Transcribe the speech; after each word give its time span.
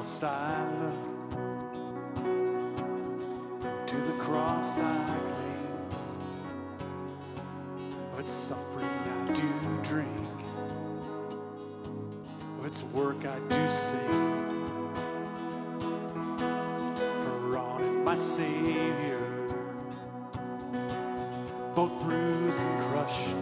cross 0.00 0.22
I 0.22 0.66
look, 0.80 1.04
to 3.86 3.96
the 3.96 4.12
cross 4.14 4.80
I 4.80 4.82
cling. 5.28 5.66
Of 8.14 8.20
its 8.20 8.32
suffering 8.32 8.86
I 8.86 9.32
do 9.34 9.42
drink, 9.82 10.26
of 12.58 12.64
its 12.64 12.82
work 12.94 13.26
I 13.26 13.38
do 13.50 13.68
sing. 13.68 13.98
For 17.20 17.58
on 17.58 17.82
it 17.82 18.02
my 18.02 18.14
Savior, 18.14 19.20
both 21.74 21.92
bruised 22.00 22.58
and 22.58 22.82
crushed, 22.84 23.36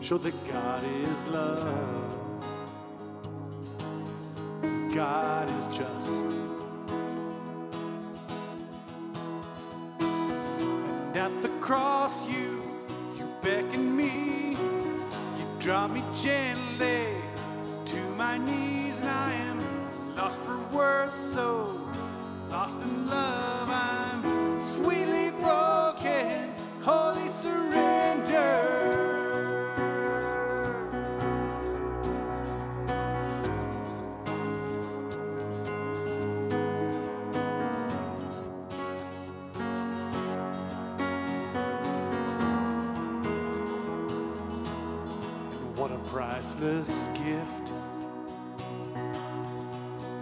showed 0.00 0.22
that 0.22 0.48
God 0.48 0.84
is 0.84 1.26
love. 1.26 2.19
Priceless 46.50 47.08
gift, 47.14 47.70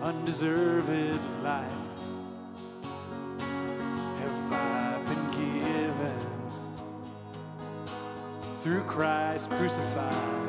undeserved 0.02 1.20
life 1.42 1.72
have 4.18 4.52
I 4.52 5.00
been 5.06 5.30
given 5.30 6.18
through 8.58 8.82
Christ 8.82 9.50
crucified. 9.50 10.47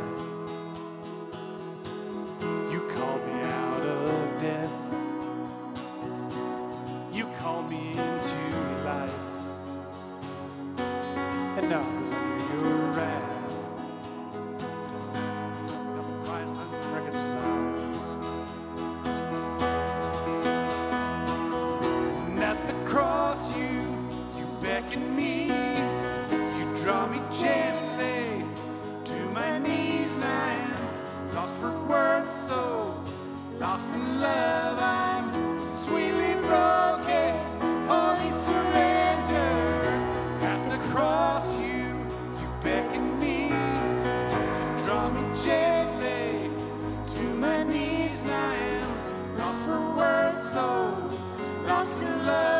Love. 52.25 52.58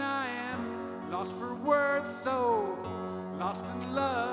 I 0.00 0.26
am 0.52 1.10
lost 1.10 1.32
for 1.38 1.54
words, 1.54 2.10
so 2.10 2.78
lost 3.38 3.64
in 3.66 3.94
love. 3.94 4.25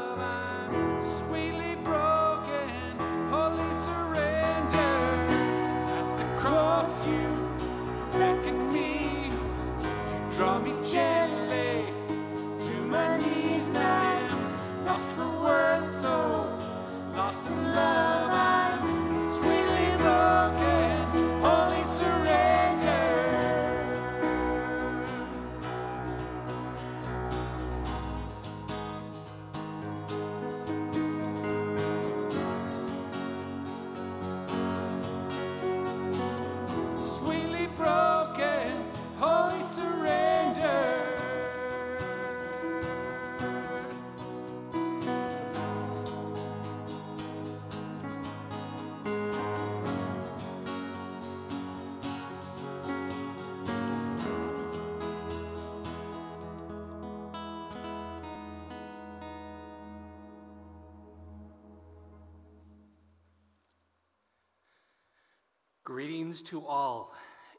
Greetings 66.24 66.50
to 66.52 66.66
all 66.66 67.14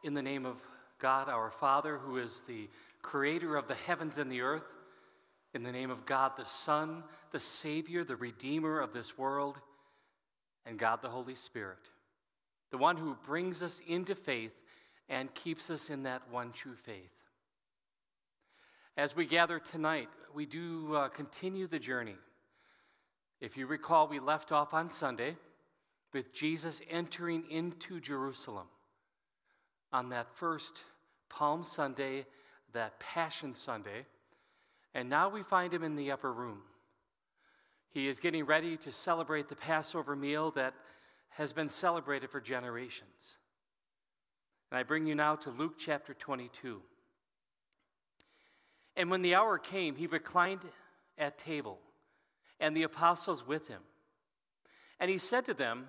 in 0.05 0.15
the 0.15 0.23
name 0.23 0.47
of 0.47 0.57
God 0.99 1.29
our 1.29 1.51
Father, 1.51 1.99
who 1.99 2.17
is 2.17 2.43
the 2.49 2.71
creator 3.03 3.57
of 3.57 3.69
the 3.69 3.75
heavens 3.75 4.17
and 4.17 4.33
the 4.33 4.41
earth, 4.41 4.73
in 5.53 5.63
the 5.63 5.71
name 5.71 5.91
of 5.91 6.07
God 6.07 6.33
the 6.39 6.47
Son, 6.47 7.05
the 7.31 7.41
Savior, 7.41 8.05
the 8.05 8.17
Redeemer 8.17 8.81
of 8.81 8.95
this 8.95 9.19
world, 9.19 9.61
and 10.65 10.79
God 10.79 11.03
the 11.03 11.11
Holy 11.11 11.35
Spirit, 11.35 11.91
the 12.71 12.79
one 12.79 12.97
who 12.97 13.19
brings 13.27 13.63
us 13.63 13.83
into 13.87 14.15
faith 14.15 14.59
and 15.11 15.35
keeps 15.35 15.69
us 15.69 15.91
in 15.91 16.05
that 16.05 16.23
one 16.31 16.51
true 16.51 16.75
faith. 16.75 17.13
As 18.97 19.15
we 19.15 19.27
gather 19.27 19.59
tonight, 19.59 20.09
we 20.33 20.47
do 20.47 20.95
uh, 20.95 21.09
continue 21.09 21.67
the 21.67 21.79
journey. 21.79 22.17
If 23.43 23.59
you 23.59 23.67
recall, 23.67 24.09
we 24.09 24.21
left 24.21 24.53
off 24.53 24.73
on 24.73 24.89
Sunday 24.89 25.37
with 26.15 26.33
Jesus 26.33 26.81
entering 26.89 27.45
into 27.51 28.01
Jerusalem 28.01 28.69
on 29.93 30.09
that 30.11 30.35
first 30.35 30.85
Palm 31.29 31.65
Sunday, 31.65 32.27
that 32.73 32.99
Passion 33.01 33.55
Sunday, 33.55 34.07
and 34.95 35.11
now 35.11 35.29
we 35.29 35.43
find 35.43 35.75
him 35.75 35.83
in 35.83 35.97
the 35.97 36.13
upper 36.13 36.33
room. 36.33 36.63
He 37.91 38.07
is 38.09 38.21
getting 38.21 38.47
ready 38.47 38.77
to 38.79 38.93
celebrate 38.93 39.49
the 39.49 39.57
Passover 39.57 40.15
meal 40.15 40.53
that 40.53 40.75
has 41.31 41.53
been 41.53 41.69
celebrated 41.69 42.31
for 42.31 42.41
generations. 42.41 43.39
And 44.71 44.79
I 44.79 44.85
bring 44.85 45.07
you 45.07 45.17
now 45.17 45.35
to 45.37 45.51
Luke 45.51 45.75
chapter 45.79 46.15
22. 46.15 46.81
And 48.97 49.11
when 49.11 49.23
the 49.23 49.35
hour 49.35 49.59
came, 49.59 49.97
he 49.97 50.07
reclined 50.07 50.61
at 51.19 51.39
table, 51.39 51.79
and 52.61 52.77
the 52.77 52.85
apostles 52.85 53.47
with 53.47 53.67
him. 53.67 53.83
And 55.01 55.11
he 55.11 55.19
said 55.19 55.45
to 55.47 55.55
them, 55.55 55.89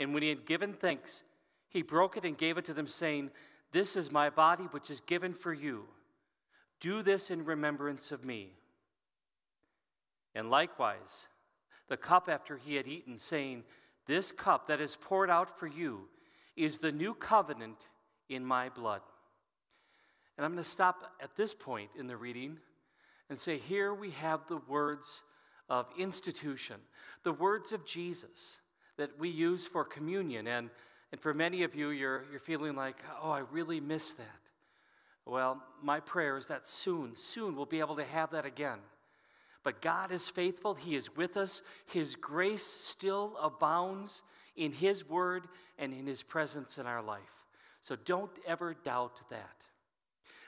And 0.00 0.14
when 0.14 0.22
he 0.22 0.30
had 0.30 0.46
given 0.46 0.72
thanks, 0.72 1.22
he 1.68 1.82
broke 1.82 2.16
it 2.16 2.24
and 2.24 2.36
gave 2.36 2.56
it 2.56 2.64
to 2.64 2.74
them, 2.74 2.86
saying, 2.86 3.30
This 3.70 3.94
is 3.94 4.10
my 4.10 4.30
body, 4.30 4.64
which 4.64 4.90
is 4.90 5.02
given 5.02 5.34
for 5.34 5.52
you. 5.52 5.84
Do 6.80 7.02
this 7.02 7.30
in 7.30 7.44
remembrance 7.44 8.10
of 8.10 8.24
me. 8.24 8.54
And 10.34 10.50
likewise, 10.50 11.26
the 11.88 11.98
cup 11.98 12.30
after 12.30 12.56
he 12.56 12.76
had 12.76 12.88
eaten, 12.88 13.18
saying, 13.18 13.64
This 14.06 14.32
cup 14.32 14.68
that 14.68 14.80
is 14.80 14.96
poured 14.96 15.28
out 15.28 15.58
for 15.60 15.66
you 15.66 16.08
is 16.56 16.78
the 16.78 16.92
new 16.92 17.12
covenant 17.12 17.86
in 18.30 18.42
my 18.42 18.70
blood. 18.70 19.02
And 20.38 20.46
I'm 20.46 20.52
going 20.52 20.64
to 20.64 20.70
stop 20.70 21.12
at 21.22 21.36
this 21.36 21.52
point 21.52 21.90
in 21.98 22.06
the 22.06 22.16
reading 22.16 22.56
and 23.28 23.38
say, 23.38 23.58
Here 23.58 23.92
we 23.92 24.12
have 24.12 24.40
the 24.48 24.62
words 24.66 25.22
of 25.68 25.86
institution, 25.98 26.76
the 27.22 27.34
words 27.34 27.72
of 27.72 27.84
Jesus 27.84 28.59
that 29.00 29.18
we 29.18 29.30
use 29.30 29.66
for 29.66 29.82
communion. 29.82 30.46
And, 30.46 30.68
and 31.10 31.20
for 31.20 31.32
many 31.32 31.62
of 31.62 31.74
you, 31.74 31.88
you're, 31.88 32.24
you're 32.30 32.38
feeling 32.38 32.76
like, 32.76 32.96
oh, 33.22 33.30
I 33.30 33.40
really 33.50 33.80
miss 33.80 34.12
that. 34.12 34.26
Well, 35.24 35.62
my 35.82 36.00
prayer 36.00 36.36
is 36.36 36.48
that 36.48 36.68
soon, 36.68 37.16
soon 37.16 37.56
we'll 37.56 37.64
be 37.64 37.80
able 37.80 37.96
to 37.96 38.04
have 38.04 38.30
that 38.32 38.44
again. 38.44 38.78
But 39.62 39.80
God 39.80 40.12
is 40.12 40.28
faithful, 40.28 40.74
He 40.74 40.96
is 40.96 41.14
with 41.16 41.36
us. 41.38 41.62
His 41.86 42.14
grace 42.14 42.66
still 42.66 43.36
abounds 43.42 44.22
in 44.54 44.72
His 44.72 45.08
word 45.08 45.44
and 45.78 45.94
in 45.94 46.06
His 46.06 46.22
presence 46.22 46.76
in 46.76 46.86
our 46.86 47.02
life. 47.02 47.46
So 47.80 47.96
don't 47.96 48.30
ever 48.46 48.74
doubt 48.84 49.20
that. 49.30 49.64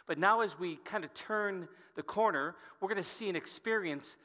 But 0.06 0.18
now, 0.18 0.40
as 0.40 0.58
we 0.58 0.76
kind 0.76 1.04
of 1.04 1.14
turn 1.14 1.68
the 1.94 2.02
corner, 2.02 2.56
we're 2.80 2.88
going 2.88 2.96
to 2.96 3.02
see 3.02 3.30
an 3.30 3.36
experience 3.36 4.16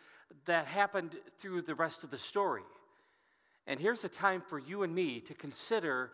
that 0.45 0.65
happened 0.65 1.15
through 1.37 1.61
the 1.61 1.75
rest 1.75 2.03
of 2.03 2.11
the 2.11 2.17
story. 2.17 2.63
And 3.67 3.79
here's 3.79 4.03
a 4.05 4.09
time 4.09 4.41
for 4.41 4.57
you 4.57 4.83
and 4.83 4.95
me 4.95 5.19
to 5.21 5.33
consider 5.33 6.11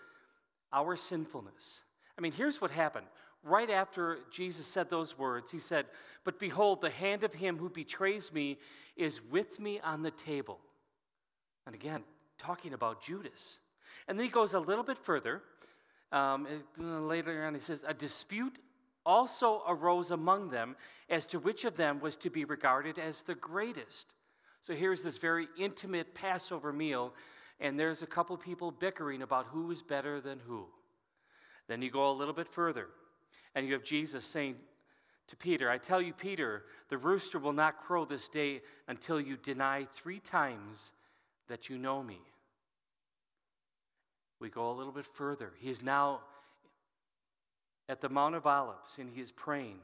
our 0.73 0.95
sinfulness. 0.95 1.83
I 2.17 2.21
mean, 2.21 2.31
here's 2.31 2.59
what 2.59 2.71
happened. 2.71 3.05
Right 3.44 3.69
after 3.69 4.19
Jesus 4.31 4.65
said 4.65 4.89
those 4.89 5.17
words, 5.17 5.51
he 5.51 5.59
said, 5.59 5.85
But 6.23 6.39
behold, 6.39 6.81
the 6.81 6.89
hand 6.89 7.23
of 7.23 7.33
him 7.33 7.57
who 7.57 7.69
betrays 7.69 8.33
me 8.33 8.57
is 8.95 9.21
with 9.23 9.59
me 9.59 9.79
on 9.81 10.01
the 10.01 10.11
table. 10.11 10.59
And 11.65 11.75
again, 11.75 12.03
talking 12.38 12.73
about 12.73 13.01
Judas. 13.01 13.59
And 14.07 14.17
then 14.17 14.25
he 14.25 14.31
goes 14.31 14.53
a 14.53 14.59
little 14.59 14.83
bit 14.83 14.97
further. 14.97 15.41
Um, 16.11 16.47
later 16.77 17.45
on, 17.45 17.53
he 17.53 17.59
says, 17.59 17.83
A 17.88 17.94
dispute 17.94 18.57
also 19.05 19.61
arose 19.67 20.11
among 20.11 20.50
them 20.50 20.75
as 21.09 21.25
to 21.27 21.39
which 21.39 21.65
of 21.65 21.75
them 21.75 22.00
was 22.00 22.15
to 22.17 22.29
be 22.29 22.45
regarded 22.45 22.97
as 22.97 23.23
the 23.23 23.35
greatest. 23.35 24.07
So 24.61 24.73
here's 24.73 25.03
this 25.03 25.17
very 25.17 25.47
intimate 25.57 26.15
Passover 26.15 26.71
meal 26.71 27.13
and 27.63 27.80
there's 27.80 28.04
a 28.04 28.07
couple 28.07 28.38
people 28.38 28.71
bickering 28.71 29.21
about 29.21 29.48
who 29.48 29.71
is 29.71 29.81
better 29.81 30.19
than 30.19 30.39
who. 30.45 30.65
Then 31.68 31.81
you 31.81 31.89
go 31.89 32.12
a 32.12 32.12
little 32.12 32.33
bit 32.33 32.50
further, 32.50 32.89
and 33.56 33.65
you 33.65 33.74
have 33.74 33.86
Jesus 33.86 34.25
saying 34.25 34.57
to 35.27 35.38
Peter, 35.38 35.69
I 35.69 35.77
tell 35.77 36.01
you, 36.01 36.12
Peter, 36.12 36.65
the 36.89 36.98
rooster 36.98 37.39
will 37.39 37.54
not 37.54 37.81
crow 37.81 38.04
this 38.04 38.27
day 38.27 38.62
until 38.89 39.19
you 39.19 39.38
deny 39.38 39.88
three 39.94 40.19
times 40.19 40.92
that 41.48 41.69
you 41.69 41.77
know 41.77 42.04
me. 42.04 42.19
We 44.42 44.50
go 44.50 44.69
a 44.69 44.74
little 44.74 44.92
bit 44.92 45.06
further. 45.06 45.54
He 45.57 45.69
is 45.69 45.81
now 45.81 46.19
at 47.88 48.01
the 48.01 48.10
Mount 48.10 48.36
of 48.36 48.45
Olives 48.45 48.98
and 49.00 49.10
he 49.10 49.21
is 49.21 49.31
praying. 49.31 49.77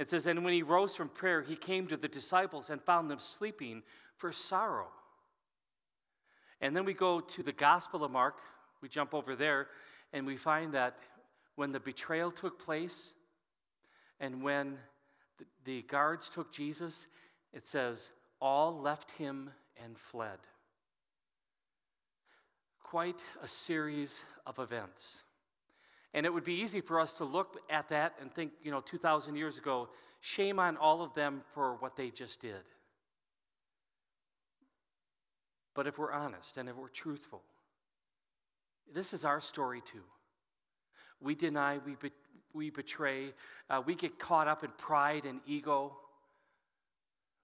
It 0.00 0.10
says, 0.10 0.26
And 0.26 0.44
when 0.44 0.52
he 0.52 0.62
rose 0.62 0.96
from 0.96 1.08
prayer, 1.08 1.42
he 1.42 1.54
came 1.54 1.86
to 1.86 1.96
the 1.96 2.08
disciples 2.08 2.70
and 2.70 2.82
found 2.82 3.08
them 3.08 3.20
sleeping 3.20 3.84
for 4.16 4.32
sorrow. 4.32 4.88
And 6.64 6.74
then 6.74 6.86
we 6.86 6.94
go 6.94 7.20
to 7.20 7.42
the 7.42 7.52
Gospel 7.52 8.04
of 8.04 8.10
Mark, 8.10 8.38
we 8.80 8.88
jump 8.88 9.12
over 9.12 9.36
there, 9.36 9.66
and 10.14 10.24
we 10.24 10.38
find 10.38 10.72
that 10.72 10.96
when 11.56 11.72
the 11.72 11.78
betrayal 11.78 12.30
took 12.30 12.58
place 12.58 13.12
and 14.18 14.42
when 14.42 14.78
the, 15.36 15.44
the 15.66 15.82
guards 15.82 16.30
took 16.30 16.50
Jesus, 16.50 17.06
it 17.52 17.66
says, 17.66 18.12
all 18.40 18.80
left 18.80 19.10
him 19.10 19.50
and 19.84 19.98
fled. 19.98 20.38
Quite 22.82 23.20
a 23.42 23.46
series 23.46 24.22
of 24.46 24.58
events. 24.58 25.22
And 26.14 26.24
it 26.24 26.32
would 26.32 26.44
be 26.44 26.54
easy 26.54 26.80
for 26.80 26.98
us 26.98 27.12
to 27.14 27.24
look 27.24 27.60
at 27.68 27.90
that 27.90 28.14
and 28.22 28.32
think, 28.32 28.52
you 28.62 28.70
know, 28.70 28.80
2,000 28.80 29.36
years 29.36 29.58
ago, 29.58 29.90
shame 30.22 30.58
on 30.58 30.78
all 30.78 31.02
of 31.02 31.12
them 31.12 31.42
for 31.52 31.74
what 31.74 31.94
they 31.94 32.08
just 32.08 32.40
did. 32.40 32.62
But 35.74 35.86
if 35.86 35.98
we're 35.98 36.12
honest 36.12 36.56
and 36.56 36.68
if 36.68 36.76
we're 36.76 36.88
truthful, 36.88 37.42
this 38.92 39.12
is 39.12 39.24
our 39.24 39.40
story 39.40 39.80
too. 39.80 40.04
We 41.20 41.34
deny, 41.34 41.78
we, 41.84 41.96
be, 41.96 42.10
we 42.52 42.70
betray, 42.70 43.32
uh, 43.68 43.82
we 43.84 43.94
get 43.94 44.18
caught 44.18 44.46
up 44.46 44.62
in 44.62 44.70
pride 44.78 45.24
and 45.24 45.40
ego. 45.46 45.96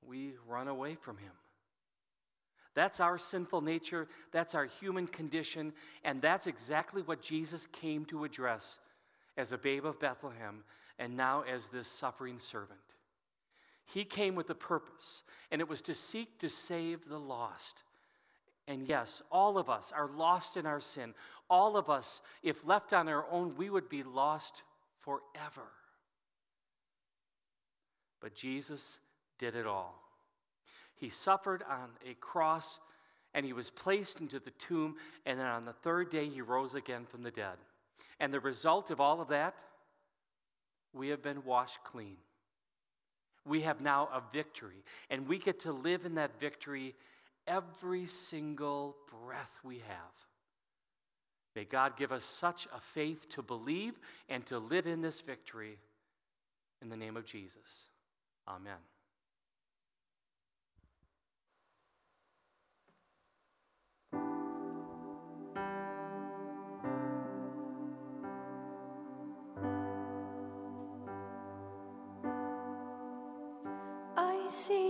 We 0.06 0.34
run 0.46 0.68
away 0.68 0.96
from 1.00 1.18
Him. 1.18 1.32
That's 2.74 3.00
our 3.00 3.18
sinful 3.18 3.62
nature, 3.62 4.06
that's 4.30 4.54
our 4.54 4.64
human 4.64 5.08
condition, 5.08 5.72
and 6.04 6.22
that's 6.22 6.46
exactly 6.46 7.02
what 7.02 7.20
Jesus 7.20 7.66
came 7.72 8.04
to 8.06 8.24
address 8.24 8.78
as 9.36 9.50
a 9.50 9.58
babe 9.58 9.84
of 9.84 9.98
Bethlehem 9.98 10.62
and 10.98 11.16
now 11.16 11.42
as 11.42 11.68
this 11.68 11.88
suffering 11.88 12.38
servant. 12.38 12.78
He 13.84 14.04
came 14.04 14.36
with 14.36 14.48
a 14.50 14.54
purpose, 14.54 15.24
and 15.50 15.60
it 15.60 15.68
was 15.68 15.82
to 15.82 15.94
seek 15.94 16.38
to 16.38 16.48
save 16.48 17.08
the 17.08 17.18
lost. 17.18 17.82
And 18.68 18.86
yes, 18.86 19.22
all 19.30 19.58
of 19.58 19.68
us 19.68 19.92
are 19.94 20.08
lost 20.08 20.56
in 20.56 20.66
our 20.66 20.80
sin. 20.80 21.14
All 21.48 21.76
of 21.76 21.90
us, 21.90 22.20
if 22.42 22.66
left 22.66 22.92
on 22.92 23.08
our 23.08 23.24
own, 23.30 23.56
we 23.56 23.68
would 23.68 23.88
be 23.88 24.02
lost 24.02 24.62
forever. 25.00 25.66
But 28.20 28.34
Jesus 28.34 28.98
did 29.38 29.56
it 29.56 29.66
all. 29.66 30.00
He 30.94 31.08
suffered 31.08 31.62
on 31.68 31.90
a 32.08 32.14
cross 32.14 32.78
and 33.32 33.46
he 33.46 33.52
was 33.52 33.70
placed 33.70 34.20
into 34.20 34.40
the 34.40 34.50
tomb, 34.50 34.96
and 35.24 35.38
then 35.38 35.46
on 35.46 35.64
the 35.64 35.72
third 35.72 36.10
day 36.10 36.28
he 36.28 36.40
rose 36.40 36.74
again 36.74 37.06
from 37.06 37.22
the 37.22 37.30
dead. 37.30 37.56
And 38.18 38.34
the 38.34 38.40
result 38.40 38.90
of 38.90 39.00
all 39.00 39.20
of 39.20 39.28
that, 39.28 39.54
we 40.92 41.08
have 41.08 41.22
been 41.22 41.44
washed 41.44 41.78
clean. 41.84 42.16
We 43.46 43.62
have 43.62 43.80
now 43.80 44.08
a 44.12 44.22
victory, 44.32 44.84
and 45.08 45.28
we 45.28 45.38
get 45.38 45.60
to 45.60 45.72
live 45.72 46.04
in 46.04 46.16
that 46.16 46.40
victory 46.40 46.94
every 47.50 48.06
single 48.06 48.96
breath 49.10 49.52
we 49.64 49.76
have. 49.76 50.14
May 51.56 51.64
God 51.64 51.96
give 51.96 52.12
us 52.12 52.24
such 52.24 52.68
a 52.74 52.80
faith 52.80 53.28
to 53.30 53.42
believe 53.42 53.98
and 54.28 54.46
to 54.46 54.58
live 54.58 54.86
in 54.86 55.02
this 55.02 55.20
victory 55.20 55.78
in 56.80 56.88
the 56.88 56.96
name 56.96 57.16
of 57.16 57.26
Jesus. 57.26 57.90
Amen. 58.48 58.74
I 74.16 74.46
see 74.48 74.89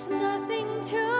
There's 0.00 0.10
nothing 0.12 0.82
too 0.82 1.19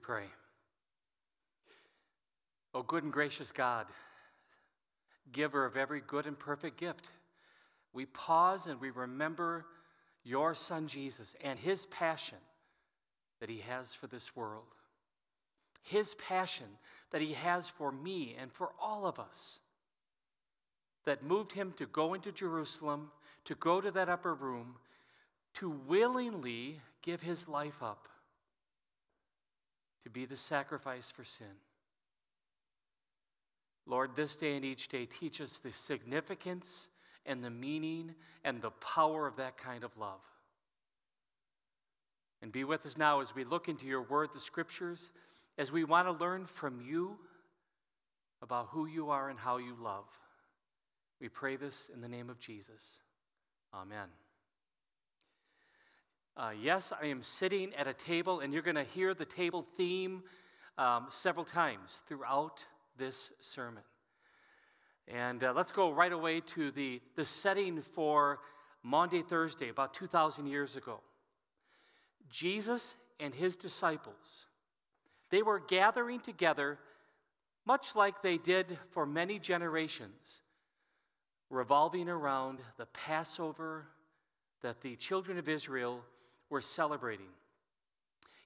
pray. 0.00 0.24
O 2.72 2.82
good 2.82 3.02
and 3.04 3.12
gracious 3.12 3.52
God, 3.52 3.86
giver 5.32 5.64
of 5.64 5.76
every 5.76 6.00
good 6.00 6.26
and 6.26 6.38
perfect 6.38 6.78
gift, 6.78 7.10
we 7.92 8.06
pause 8.06 8.66
and 8.66 8.80
we 8.80 8.90
remember 8.90 9.66
your 10.22 10.54
Son 10.54 10.86
Jesus 10.86 11.34
and 11.42 11.58
his 11.58 11.86
passion 11.86 12.38
that 13.40 13.50
he 13.50 13.58
has 13.58 13.94
for 13.94 14.06
this 14.06 14.36
world. 14.36 14.74
His 15.82 16.14
passion 16.14 16.66
that 17.10 17.22
he 17.22 17.32
has 17.32 17.68
for 17.68 17.90
me 17.90 18.36
and 18.38 18.52
for 18.52 18.70
all 18.80 19.06
of 19.06 19.18
us 19.18 19.58
that 21.04 21.24
moved 21.24 21.52
him 21.52 21.72
to 21.78 21.86
go 21.86 22.14
into 22.14 22.30
Jerusalem, 22.30 23.10
to 23.46 23.54
go 23.54 23.80
to 23.80 23.90
that 23.90 24.08
upper 24.08 24.34
room, 24.34 24.76
to 25.54 25.70
willingly 25.70 26.80
give 27.02 27.22
his 27.22 27.48
life 27.48 27.82
up 27.82 28.09
to 30.04 30.10
be 30.10 30.24
the 30.24 30.36
sacrifice 30.36 31.10
for 31.10 31.24
sin. 31.24 31.46
Lord, 33.86 34.14
this 34.14 34.36
day 34.36 34.56
and 34.56 34.64
each 34.64 34.88
day, 34.88 35.06
teach 35.06 35.40
us 35.40 35.58
the 35.58 35.72
significance 35.72 36.88
and 37.26 37.42
the 37.44 37.50
meaning 37.50 38.14
and 38.44 38.62
the 38.62 38.70
power 38.70 39.26
of 39.26 39.36
that 39.36 39.56
kind 39.56 39.84
of 39.84 39.96
love. 39.96 40.20
And 42.42 42.52
be 42.52 42.64
with 42.64 42.86
us 42.86 42.96
now 42.96 43.20
as 43.20 43.34
we 43.34 43.44
look 43.44 43.68
into 43.68 43.86
your 43.86 44.02
word, 44.02 44.30
the 44.32 44.40
scriptures, 44.40 45.10
as 45.58 45.70
we 45.70 45.84
want 45.84 46.08
to 46.08 46.12
learn 46.12 46.46
from 46.46 46.80
you 46.80 47.18
about 48.40 48.68
who 48.70 48.86
you 48.86 49.10
are 49.10 49.28
and 49.28 49.38
how 49.38 49.58
you 49.58 49.76
love. 49.78 50.06
We 51.20 51.28
pray 51.28 51.56
this 51.56 51.90
in 51.92 52.00
the 52.00 52.08
name 52.08 52.30
of 52.30 52.38
Jesus. 52.38 53.00
Amen. 53.74 54.19
Uh, 56.36 56.52
yes, 56.58 56.92
I 57.00 57.06
am 57.06 57.22
sitting 57.22 57.74
at 57.74 57.86
a 57.86 57.92
table, 57.92 58.40
and 58.40 58.52
you're 58.52 58.62
going 58.62 58.76
to 58.76 58.84
hear 58.84 59.14
the 59.14 59.24
table 59.24 59.66
theme 59.76 60.22
um, 60.78 61.08
several 61.10 61.44
times 61.44 62.00
throughout 62.06 62.64
this 62.96 63.30
sermon. 63.40 63.82
And 65.08 65.42
uh, 65.42 65.52
let's 65.54 65.72
go 65.72 65.90
right 65.90 66.12
away 66.12 66.40
to 66.40 66.70
the, 66.70 67.00
the 67.16 67.24
setting 67.24 67.82
for 67.82 68.38
Maundy, 68.82 69.22
Thursday, 69.22 69.68
about 69.68 69.92
2,000 69.92 70.46
years 70.46 70.76
ago. 70.76 71.00
Jesus 72.30 72.94
and 73.18 73.34
his 73.34 73.56
disciples, 73.56 74.46
they 75.30 75.42
were 75.42 75.58
gathering 75.58 76.20
together 76.20 76.78
much 77.66 77.94
like 77.94 78.22
they 78.22 78.38
did 78.38 78.78
for 78.90 79.04
many 79.04 79.38
generations, 79.38 80.42
revolving 81.50 82.08
around 82.08 82.60
the 82.78 82.86
Passover 82.86 83.88
that 84.62 84.80
the 84.80 84.96
children 84.96 85.38
of 85.38 85.48
Israel 85.48 86.02
were 86.50 86.60
celebrating. 86.60 87.28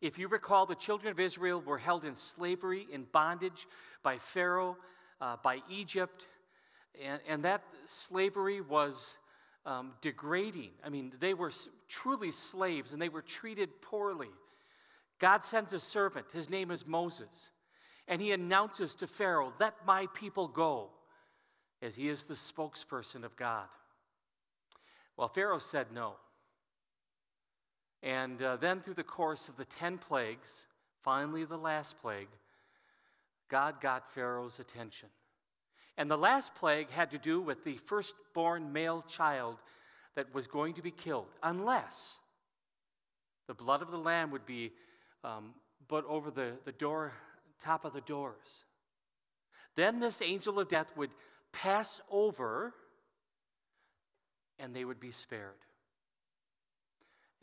If 0.00 0.18
you 0.18 0.28
recall, 0.28 0.66
the 0.66 0.74
children 0.74 1.10
of 1.10 1.18
Israel 1.18 1.62
were 1.64 1.78
held 1.78 2.04
in 2.04 2.14
slavery, 2.14 2.86
in 2.92 3.06
bondage 3.10 3.66
by 4.02 4.18
Pharaoh, 4.18 4.76
uh, 5.20 5.36
by 5.42 5.60
Egypt, 5.70 6.26
and, 7.02 7.20
and, 7.26 7.42
that 7.44 7.62
slavery 7.86 8.60
was 8.60 9.18
um, 9.66 9.94
degrading. 10.00 10.70
I 10.84 10.90
mean, 10.90 11.12
they 11.18 11.34
were 11.34 11.50
truly 11.88 12.30
slaves 12.30 12.92
and 12.92 13.02
they 13.02 13.08
were 13.08 13.22
treated 13.22 13.82
poorly. 13.82 14.28
God 15.18 15.44
sends 15.44 15.72
a 15.72 15.80
servant, 15.80 16.26
his 16.32 16.50
name 16.50 16.70
is 16.70 16.86
Moses, 16.86 17.50
and 18.06 18.20
he 18.20 18.32
announces 18.32 18.94
to 18.96 19.06
Pharaoh, 19.06 19.52
Let 19.58 19.86
my 19.86 20.06
people 20.14 20.48
go, 20.48 20.90
as 21.80 21.96
he 21.96 22.08
is 22.08 22.24
the 22.24 22.34
spokesperson 22.34 23.24
of 23.24 23.36
God. 23.36 23.66
Well, 25.16 25.28
Pharaoh 25.28 25.58
said 25.58 25.86
no. 25.92 26.14
And 28.04 28.42
uh, 28.42 28.56
then, 28.56 28.80
through 28.80 28.94
the 28.94 29.02
course 29.02 29.48
of 29.48 29.56
the 29.56 29.64
10 29.64 29.96
plagues, 29.96 30.66
finally 31.02 31.44
the 31.44 31.56
last 31.56 31.98
plague, 32.02 32.28
God 33.48 33.80
got 33.80 34.12
Pharaoh's 34.12 34.60
attention. 34.60 35.08
And 35.96 36.10
the 36.10 36.18
last 36.18 36.54
plague 36.54 36.90
had 36.90 37.12
to 37.12 37.18
do 37.18 37.40
with 37.40 37.64
the 37.64 37.76
firstborn 37.76 38.74
male 38.74 39.02
child 39.08 39.56
that 40.16 40.34
was 40.34 40.46
going 40.46 40.74
to 40.74 40.82
be 40.82 40.90
killed, 40.90 41.28
unless 41.42 42.18
the 43.46 43.54
blood 43.54 43.80
of 43.80 43.90
the 43.90 43.98
lamb 43.98 44.30
would 44.32 44.44
be 44.44 44.72
um, 45.24 45.54
put 45.88 46.04
over 46.06 46.30
the, 46.30 46.52
the 46.66 46.72
door, 46.72 47.12
top 47.62 47.86
of 47.86 47.94
the 47.94 48.02
doors. 48.02 48.64
Then 49.76 50.00
this 50.00 50.20
angel 50.20 50.60
of 50.60 50.68
death 50.68 50.92
would 50.94 51.10
pass 51.52 52.02
over 52.10 52.74
and 54.58 54.76
they 54.76 54.84
would 54.84 55.00
be 55.00 55.10
spared. 55.10 55.54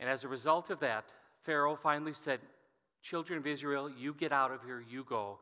And 0.02 0.10
as 0.10 0.24
a 0.24 0.28
result 0.28 0.68
of 0.68 0.80
that, 0.80 1.04
Pharaoh 1.44 1.76
finally 1.76 2.12
said, 2.12 2.40
Children 3.02 3.38
of 3.38 3.46
Israel, 3.46 3.88
you 3.88 4.12
get 4.12 4.32
out 4.32 4.50
of 4.50 4.64
here, 4.64 4.82
you 4.90 5.04
go. 5.04 5.38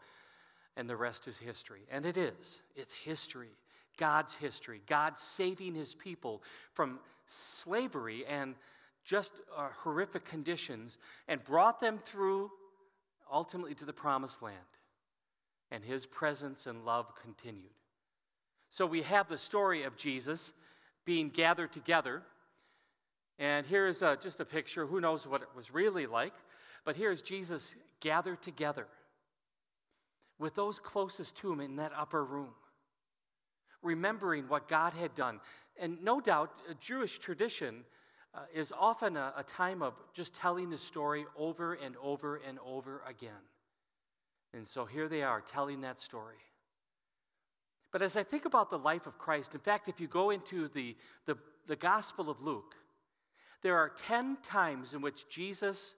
And 0.77 0.88
the 0.88 0.96
rest 0.96 1.27
is 1.27 1.38
history. 1.38 1.81
And 1.90 2.05
it 2.05 2.18
is. 2.18 2.61
It's 2.77 2.92
history. 2.92 3.49
God's 3.96 4.35
history. 4.35 4.83
God 4.87 5.18
saving 5.18 5.75
his 5.75 5.94
people 5.94 6.42
from 6.75 6.99
slavery 7.27 8.27
and 8.27 8.55
just 9.03 9.33
uh, 9.57 9.68
horrific 9.79 10.27
conditions 10.27 10.99
and 11.27 11.42
brought 11.42 11.81
them 11.81 11.96
through 11.96 12.51
ultimately 13.33 13.75
to 13.77 13.87
the 13.87 13.94
promised 13.94 14.42
land. 14.42 14.57
And 15.70 15.83
his 15.83 16.05
presence 16.05 16.66
and 16.66 16.85
love 16.85 17.07
continued. 17.23 17.73
So 18.68 18.85
we 18.85 19.01
have 19.03 19.27
the 19.27 19.38
story 19.38 19.85
of 19.85 19.96
Jesus 19.96 20.53
being 21.07 21.31
gathered 21.31 21.73
together 21.73 22.25
and 23.40 23.66
here's 23.66 24.03
a, 24.03 24.18
just 24.22 24.38
a 24.38 24.44
picture. 24.44 24.87
Who 24.87 25.00
knows 25.00 25.26
what 25.26 25.40
it 25.40 25.48
was 25.57 25.72
really 25.72 26.07
like? 26.07 26.35
But 26.85 26.94
here's 26.94 27.22
Jesus 27.22 27.74
gathered 28.00 28.42
together 28.42 28.87
with 30.38 30.55
those 30.55 30.79
closest 30.79 31.37
to 31.38 31.50
him 31.50 31.61
in 31.61 31.76
that 31.76 31.92
upper 31.96 32.22
room, 32.22 32.50
remembering 33.83 34.44
what 34.44 34.68
God 34.68 34.92
had 34.92 35.14
done. 35.14 35.40
And 35.79 36.03
no 36.05 36.20
doubt, 36.20 36.53
a 36.70 36.74
Jewish 36.74 37.18
tradition 37.18 37.85
uh, 38.35 38.40
is 38.55 38.72
often 38.79 39.16
a, 39.16 39.33
a 39.38 39.42
time 39.42 39.83
of 39.83 39.94
just 40.12 40.35
telling 40.35 40.68
the 40.68 40.79
story 40.79 41.24
over 41.37 41.74
and 41.74 41.96
over 42.03 42.40
and 42.46 42.59
over 42.64 43.03
again. 43.09 43.33
And 44.53 44.66
so 44.66 44.85
here 44.85 45.09
they 45.09 45.22
are 45.22 45.40
telling 45.40 45.81
that 45.81 45.98
story. 45.98 46.37
But 47.90 48.03
as 48.03 48.16
I 48.16 48.22
think 48.22 48.44
about 48.44 48.68
the 48.68 48.79
life 48.79 49.07
of 49.07 49.18
Christ, 49.18 49.55
in 49.55 49.61
fact, 49.61 49.88
if 49.88 49.98
you 49.98 50.07
go 50.07 50.31
into 50.31 50.68
the, 50.68 50.94
the, 51.26 51.37
the 51.66 51.76
Gospel 51.76 52.29
of 52.29 52.40
Luke, 52.40 52.74
there 53.62 53.77
are 53.77 53.90
10 53.90 54.38
times 54.42 54.94
in 54.94 55.01
which 55.01 55.29
Jesus 55.29 55.94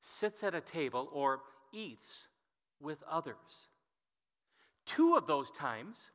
sits 0.00 0.42
at 0.42 0.54
a 0.54 0.60
table 0.60 1.08
or 1.12 1.40
eats 1.72 2.28
with 2.80 3.02
others. 3.08 3.68
Two 4.86 5.16
of 5.16 5.26
those 5.26 5.50
times 5.50 6.10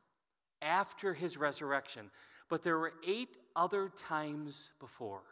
after 0.60 1.14
his 1.14 1.36
resurrection, 1.36 2.10
but 2.48 2.62
there 2.62 2.78
were 2.78 2.92
eight 3.06 3.36
other 3.54 3.90
times 4.08 4.70
before. 4.80 5.22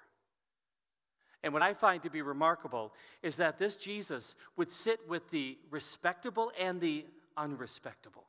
And 1.43 1.53
what 1.53 1.63
I 1.63 1.75
find 1.75 2.03
to 2.03 2.11
be 2.11 2.23
remarkable 2.23 2.93
is 3.23 3.37
that 3.37 3.59
this 3.59 3.77
Jesus 3.77 4.37
would 4.57 4.71
sit 4.71 5.01
with 5.09 5.31
the 5.31 5.59
respectable 5.71 6.53
and 6.59 6.81
the 6.81 7.05
unrespectable, 7.37 8.25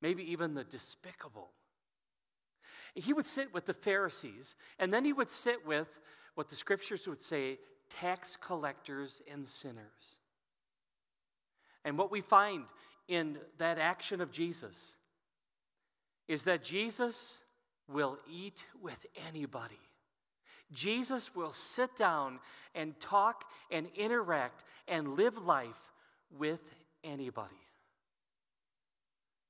maybe 0.00 0.30
even 0.32 0.54
the 0.54 0.64
despicable. 0.64 1.50
He 2.94 3.12
would 3.12 3.26
sit 3.26 3.54
with 3.54 3.66
the 3.66 3.74
Pharisees, 3.74 4.54
and 4.78 4.92
then 4.92 5.04
he 5.04 5.12
would 5.12 5.30
sit 5.30 5.66
with 5.66 5.98
what 6.34 6.48
the 6.48 6.56
scriptures 6.56 7.06
would 7.06 7.22
say 7.22 7.58
tax 7.88 8.36
collectors 8.40 9.22
and 9.30 9.46
sinners. 9.46 10.16
And 11.84 11.98
what 11.98 12.10
we 12.10 12.20
find 12.20 12.64
in 13.08 13.38
that 13.58 13.78
action 13.78 14.20
of 14.20 14.30
Jesus 14.30 14.94
is 16.28 16.44
that 16.44 16.62
Jesus 16.62 17.40
will 17.88 18.18
eat 18.30 18.64
with 18.80 19.04
anybody. 19.28 19.80
Jesus 20.72 21.34
will 21.34 21.52
sit 21.52 21.96
down 21.96 22.40
and 22.74 22.98
talk 23.00 23.44
and 23.70 23.88
interact 23.94 24.64
and 24.88 25.16
live 25.16 25.44
life 25.44 25.90
with 26.38 26.74
anybody. 27.04 27.54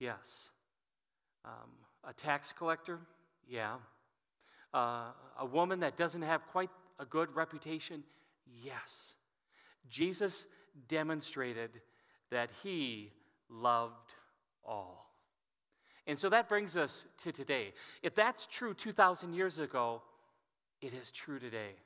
Yes. 0.00 0.50
Um, 1.44 1.70
a 2.02 2.12
tax 2.12 2.52
collector, 2.52 2.98
yeah. 3.48 3.76
Uh, 4.72 5.10
a 5.38 5.46
woman 5.46 5.80
that 5.80 5.96
doesn't 5.96 6.22
have 6.22 6.46
quite 6.48 6.70
a 6.98 7.04
good 7.04 7.34
reputation? 7.34 8.04
Yes. 8.64 9.14
Jesus 9.88 10.46
demonstrated 10.88 11.70
that 12.30 12.50
he 12.62 13.12
loved 13.50 14.12
all. 14.64 15.10
And 16.06 16.18
so 16.18 16.28
that 16.30 16.48
brings 16.48 16.76
us 16.76 17.04
to 17.22 17.32
today. 17.32 17.72
If 18.02 18.14
that's 18.14 18.46
true 18.46 18.74
2,000 18.74 19.34
years 19.34 19.58
ago, 19.58 20.02
it 20.80 20.92
is 20.94 21.12
true 21.12 21.38
today. 21.38 21.76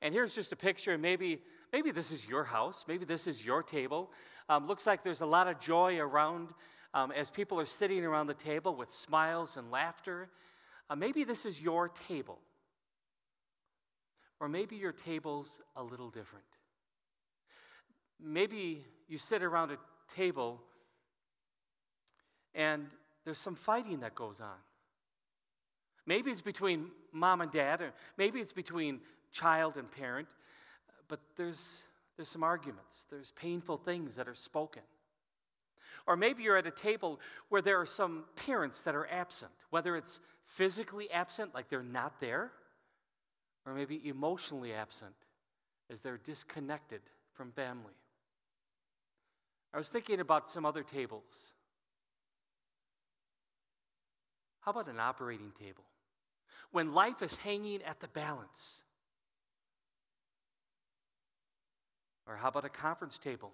And 0.00 0.12
here's 0.12 0.34
just 0.34 0.50
a 0.50 0.56
picture. 0.56 0.98
Maybe, 0.98 1.40
maybe 1.72 1.92
this 1.92 2.10
is 2.10 2.26
your 2.26 2.44
house. 2.44 2.84
Maybe 2.88 3.04
this 3.04 3.26
is 3.26 3.44
your 3.44 3.62
table. 3.62 4.10
Um, 4.48 4.66
looks 4.66 4.86
like 4.86 5.04
there's 5.04 5.20
a 5.20 5.26
lot 5.26 5.46
of 5.46 5.60
joy 5.60 5.98
around 5.98 6.48
um, 6.92 7.12
as 7.12 7.30
people 7.30 7.58
are 7.60 7.66
sitting 7.66 8.04
around 8.04 8.26
the 8.26 8.34
table 8.34 8.74
with 8.74 8.92
smiles 8.92 9.56
and 9.56 9.70
laughter. 9.70 10.28
Uh, 10.92 10.94
maybe 10.94 11.24
this 11.24 11.46
is 11.46 11.58
your 11.58 11.88
table. 11.88 12.38
Or 14.40 14.48
maybe 14.48 14.76
your 14.76 14.92
table's 14.92 15.48
a 15.74 15.82
little 15.82 16.10
different. 16.10 16.44
Maybe 18.20 18.84
you 19.08 19.16
sit 19.16 19.42
around 19.42 19.70
a 19.70 19.78
table 20.14 20.60
and 22.54 22.88
there's 23.24 23.38
some 23.38 23.54
fighting 23.54 24.00
that 24.00 24.14
goes 24.14 24.38
on. 24.42 24.58
Maybe 26.04 26.30
it's 26.30 26.42
between 26.42 26.90
mom 27.10 27.40
and 27.40 27.50
dad, 27.50 27.80
or 27.80 27.94
maybe 28.18 28.40
it's 28.40 28.52
between 28.52 29.00
child 29.30 29.78
and 29.78 29.90
parent, 29.90 30.28
but 31.08 31.20
there's, 31.36 31.84
there's 32.16 32.28
some 32.28 32.42
arguments, 32.42 33.06
there's 33.10 33.30
painful 33.30 33.78
things 33.78 34.16
that 34.16 34.28
are 34.28 34.34
spoken. 34.34 34.82
Or 36.06 36.16
maybe 36.16 36.42
you're 36.42 36.56
at 36.56 36.66
a 36.66 36.72
table 36.72 37.20
where 37.48 37.62
there 37.62 37.80
are 37.80 37.86
some 37.86 38.24
parents 38.34 38.82
that 38.82 38.94
are 38.94 39.06
absent, 39.10 39.52
whether 39.70 39.96
it's 39.96 40.20
physically 40.44 41.10
absent, 41.10 41.54
like 41.54 41.68
they're 41.68 41.82
not 41.82 42.20
there, 42.20 42.50
or 43.64 43.74
maybe 43.74 44.06
emotionally 44.08 44.72
absent, 44.72 45.14
as 45.90 46.00
they're 46.00 46.18
disconnected 46.18 47.00
from 47.32 47.52
family. 47.52 47.94
I 49.72 49.78
was 49.78 49.88
thinking 49.88 50.20
about 50.20 50.50
some 50.50 50.66
other 50.66 50.82
tables. 50.82 51.52
How 54.60 54.70
about 54.72 54.88
an 54.88 55.00
operating 55.00 55.52
table? 55.58 55.84
When 56.70 56.92
life 56.92 57.22
is 57.22 57.36
hanging 57.36 57.82
at 57.82 58.00
the 58.00 58.08
balance. 58.08 58.82
Or 62.26 62.36
how 62.36 62.48
about 62.48 62.64
a 62.64 62.70
conference 62.70 63.18
table? 63.18 63.52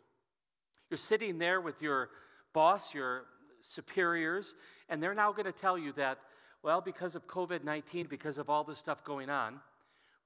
You're 0.90 0.98
sitting 0.98 1.38
there 1.38 1.60
with 1.60 1.82
your 1.82 2.10
boss, 2.52 2.94
your 2.94 3.24
superiors, 3.62 4.54
and 4.88 5.02
they're 5.02 5.14
now 5.14 5.32
going 5.32 5.46
to 5.46 5.52
tell 5.52 5.78
you 5.78 5.92
that, 5.92 6.18
well, 6.62 6.80
because 6.80 7.14
of 7.14 7.26
COVID 7.26 7.64
19, 7.64 8.06
because 8.06 8.38
of 8.38 8.50
all 8.50 8.64
this 8.64 8.78
stuff 8.78 9.04
going 9.04 9.30
on, 9.30 9.60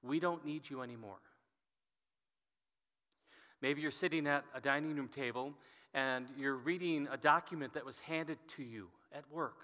we 0.01 0.19
don't 0.19 0.45
need 0.45 0.69
you 0.69 0.81
anymore. 0.81 1.19
Maybe 3.61 3.81
you're 3.81 3.91
sitting 3.91 4.27
at 4.27 4.43
a 4.53 4.59
dining 4.59 4.95
room 4.95 5.07
table 5.07 5.53
and 5.93 6.27
you're 6.37 6.55
reading 6.55 7.07
a 7.11 7.17
document 7.17 7.75
that 7.75 7.85
was 7.85 7.99
handed 7.99 8.37
to 8.57 8.63
you 8.63 8.89
at 9.13 9.23
work. 9.31 9.55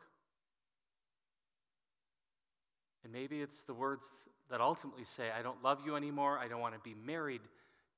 And 3.04 3.12
maybe 3.12 3.42
it's 3.42 3.64
the 3.64 3.74
words 3.74 4.08
that 4.50 4.62
ultimately 4.62 5.04
say, 5.04 5.32
I 5.38 5.42
don't 5.42 5.62
love 5.64 5.80
you 5.86 5.96
anymore, 5.96 6.38
I 6.38 6.48
don't 6.48 6.62
want 6.62 6.76
to 6.76 6.80
be 6.80 6.96
married 7.06 7.42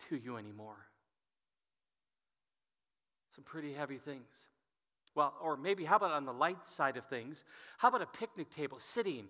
to 0.10 0.16
you 0.16 0.38
anymore. 0.38 0.88
Some 3.36 3.44
pretty 3.44 3.74
heavy 3.74 3.98
things. 3.98 4.28
Well, 5.16 5.34
or 5.42 5.58
maybe 5.58 5.84
how 5.84 5.98
about 5.98 6.12
on 6.12 6.26
the 6.26 6.34
light 6.34 6.66
side 6.66 6.98
of 6.98 7.06
things? 7.06 7.44
How 7.78 7.90
about 7.90 8.02
a 8.02 8.06
picnic 8.06 8.50
table, 8.50 8.80
sitting, 8.80 9.28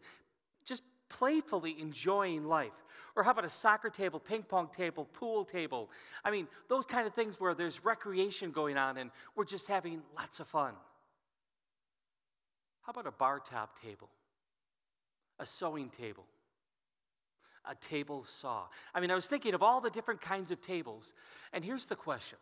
just 0.64 0.84
playfully 1.10 1.76
enjoying 1.80 2.46
life? 2.46 2.72
Or 3.16 3.24
how 3.24 3.32
about 3.32 3.46
a 3.46 3.50
soccer 3.50 3.90
table, 3.90 4.20
ping 4.20 4.44
pong 4.44 4.70
table, 4.76 5.06
pool 5.06 5.44
table? 5.44 5.90
I 6.24 6.32
mean, 6.32 6.48
those 6.70 6.86
kind 6.86 7.08
of 7.08 7.14
things 7.14 7.40
where 7.40 7.54
there's 7.54 7.84
recreation 7.84 8.52
going 8.52 8.78
on 8.78 8.98
and 8.98 9.12
we're 9.36 9.46
just 9.46 9.68
having 9.68 10.02
lots 10.16 10.40
of 10.40 10.48
fun. 10.48 10.74
How 12.84 12.92
about 12.92 13.08
a 13.08 13.12
bar 13.12 13.40
top 13.40 13.82
table, 13.82 14.10
a 15.40 15.46
sewing 15.46 15.90
table, 15.90 16.26
a 17.66 17.76
table 17.76 18.24
saw? 18.24 18.66
I 18.94 19.02
mean, 19.02 19.12
I 19.12 19.16
was 19.16 19.28
thinking 19.28 19.54
of 19.54 19.62
all 19.62 19.82
the 19.82 19.90
different 19.90 20.22
kinds 20.22 20.52
of 20.52 20.62
tables, 20.62 21.14
and 21.54 21.64
here's 21.64 21.86
the 21.88 21.96
question 21.96 22.40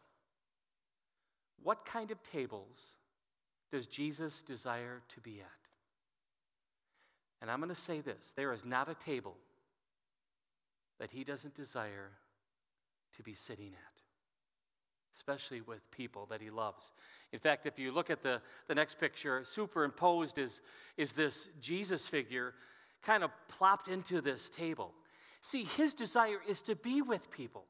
What 1.64 1.86
kind 1.86 2.12
of 2.12 2.22
tables 2.24 2.99
does 3.72 3.88
Jesus 3.88 4.42
desire 4.42 5.02
to 5.10 5.22
be 5.22 5.40
at? 5.40 5.48
And 7.42 7.50
I'm 7.50 7.60
going 7.60 7.70
to 7.70 7.76
say 7.76 8.02
this 8.02 8.34
there 8.36 8.54
is 8.54 8.66
not 8.66 8.90
a 8.90 8.96
table 8.96 9.36
that 11.00 11.12
he 11.12 11.24
doesn't 11.24 11.56
desire 11.56 12.12
to 13.16 13.24
be 13.24 13.34
sitting 13.34 13.72
at, 13.74 14.02
especially 15.16 15.62
with 15.62 15.90
people 15.92 16.28
that 16.30 16.42
he 16.42 16.50
loves. 16.50 16.92
In 17.32 17.40
fact, 17.40 17.66
if 17.66 17.80
you 17.80 17.92
look 17.92 18.10
at 18.10 18.22
the, 18.22 18.42
the 18.68 18.76
next 18.76 19.00
picture, 19.00 19.44
superimposed 19.46 20.38
is, 20.38 20.62
is 20.98 21.14
this 21.14 21.50
Jesus 21.62 22.06
figure 22.06 22.54
kind 23.02 23.24
of 23.24 23.32
plopped 23.48 23.88
into 23.88 24.20
this 24.20 24.50
table. 24.50 24.94
See, 25.42 25.64
his 25.64 25.94
desire 25.94 26.40
is 26.48 26.62
to 26.64 26.76
be 26.76 27.02
with 27.02 27.32
people. 27.32 27.64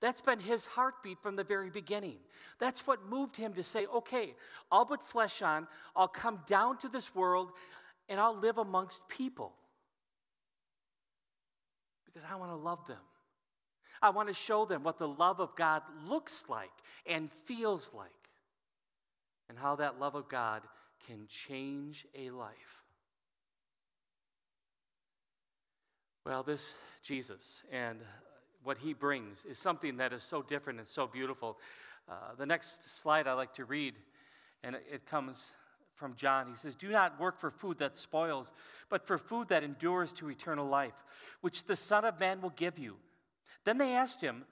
That's 0.00 0.20
been 0.20 0.40
his 0.40 0.66
heartbeat 0.66 1.22
from 1.22 1.36
the 1.36 1.44
very 1.44 1.70
beginning. 1.70 2.16
That's 2.58 2.86
what 2.86 3.08
moved 3.08 3.36
him 3.36 3.54
to 3.54 3.62
say, 3.62 3.86
okay, 3.86 4.34
I'll 4.70 4.86
put 4.86 5.02
flesh 5.02 5.42
on, 5.42 5.66
I'll 5.94 6.08
come 6.08 6.40
down 6.46 6.78
to 6.78 6.88
this 6.88 7.14
world, 7.14 7.52
and 8.08 8.20
I'll 8.20 8.36
live 8.36 8.58
amongst 8.58 9.08
people 9.08 9.52
because 12.04 12.22
I 12.30 12.36
want 12.36 12.50
to 12.50 12.56
love 12.56 12.86
them. 12.86 12.96
I 14.00 14.10
want 14.10 14.28
to 14.28 14.34
show 14.34 14.64
them 14.64 14.82
what 14.82 14.98
the 14.98 15.08
love 15.08 15.40
of 15.40 15.56
God 15.56 15.82
looks 16.06 16.44
like 16.48 16.70
and 17.06 17.32
feels 17.32 17.90
like, 17.94 18.10
and 19.48 19.58
how 19.58 19.76
that 19.76 19.98
love 19.98 20.14
of 20.14 20.28
God 20.28 20.62
can 21.06 21.26
change 21.28 22.06
a 22.14 22.30
life. 22.30 22.82
Well, 26.24 26.42
this 26.42 26.74
Jesus 27.02 27.62
and 27.70 28.00
what 28.66 28.78
he 28.78 28.92
brings 28.92 29.44
is 29.44 29.58
something 29.58 29.98
that 29.98 30.12
is 30.12 30.24
so 30.24 30.42
different 30.42 30.80
and 30.80 30.88
so 30.88 31.06
beautiful. 31.06 31.56
Uh, 32.08 32.34
the 32.36 32.44
next 32.44 32.90
slide 32.90 33.28
I 33.28 33.34
like 33.34 33.54
to 33.54 33.64
read, 33.64 33.94
and 34.64 34.76
it 34.92 35.06
comes 35.06 35.52
from 35.94 36.16
John. 36.16 36.48
He 36.48 36.56
says, 36.56 36.74
Do 36.74 36.88
not 36.88 37.20
work 37.20 37.38
for 37.38 37.50
food 37.50 37.78
that 37.78 37.96
spoils, 37.96 38.52
but 38.88 39.06
for 39.06 39.18
food 39.18 39.48
that 39.48 39.62
endures 39.62 40.12
to 40.14 40.28
eternal 40.28 40.66
life, 40.66 41.04
which 41.42 41.64
the 41.64 41.76
Son 41.76 42.04
of 42.04 42.18
Man 42.18 42.40
will 42.40 42.50
give 42.50 42.76
you. 42.76 42.96
Then 43.64 43.78
they 43.78 43.94
asked 43.94 44.20
him, 44.20 44.44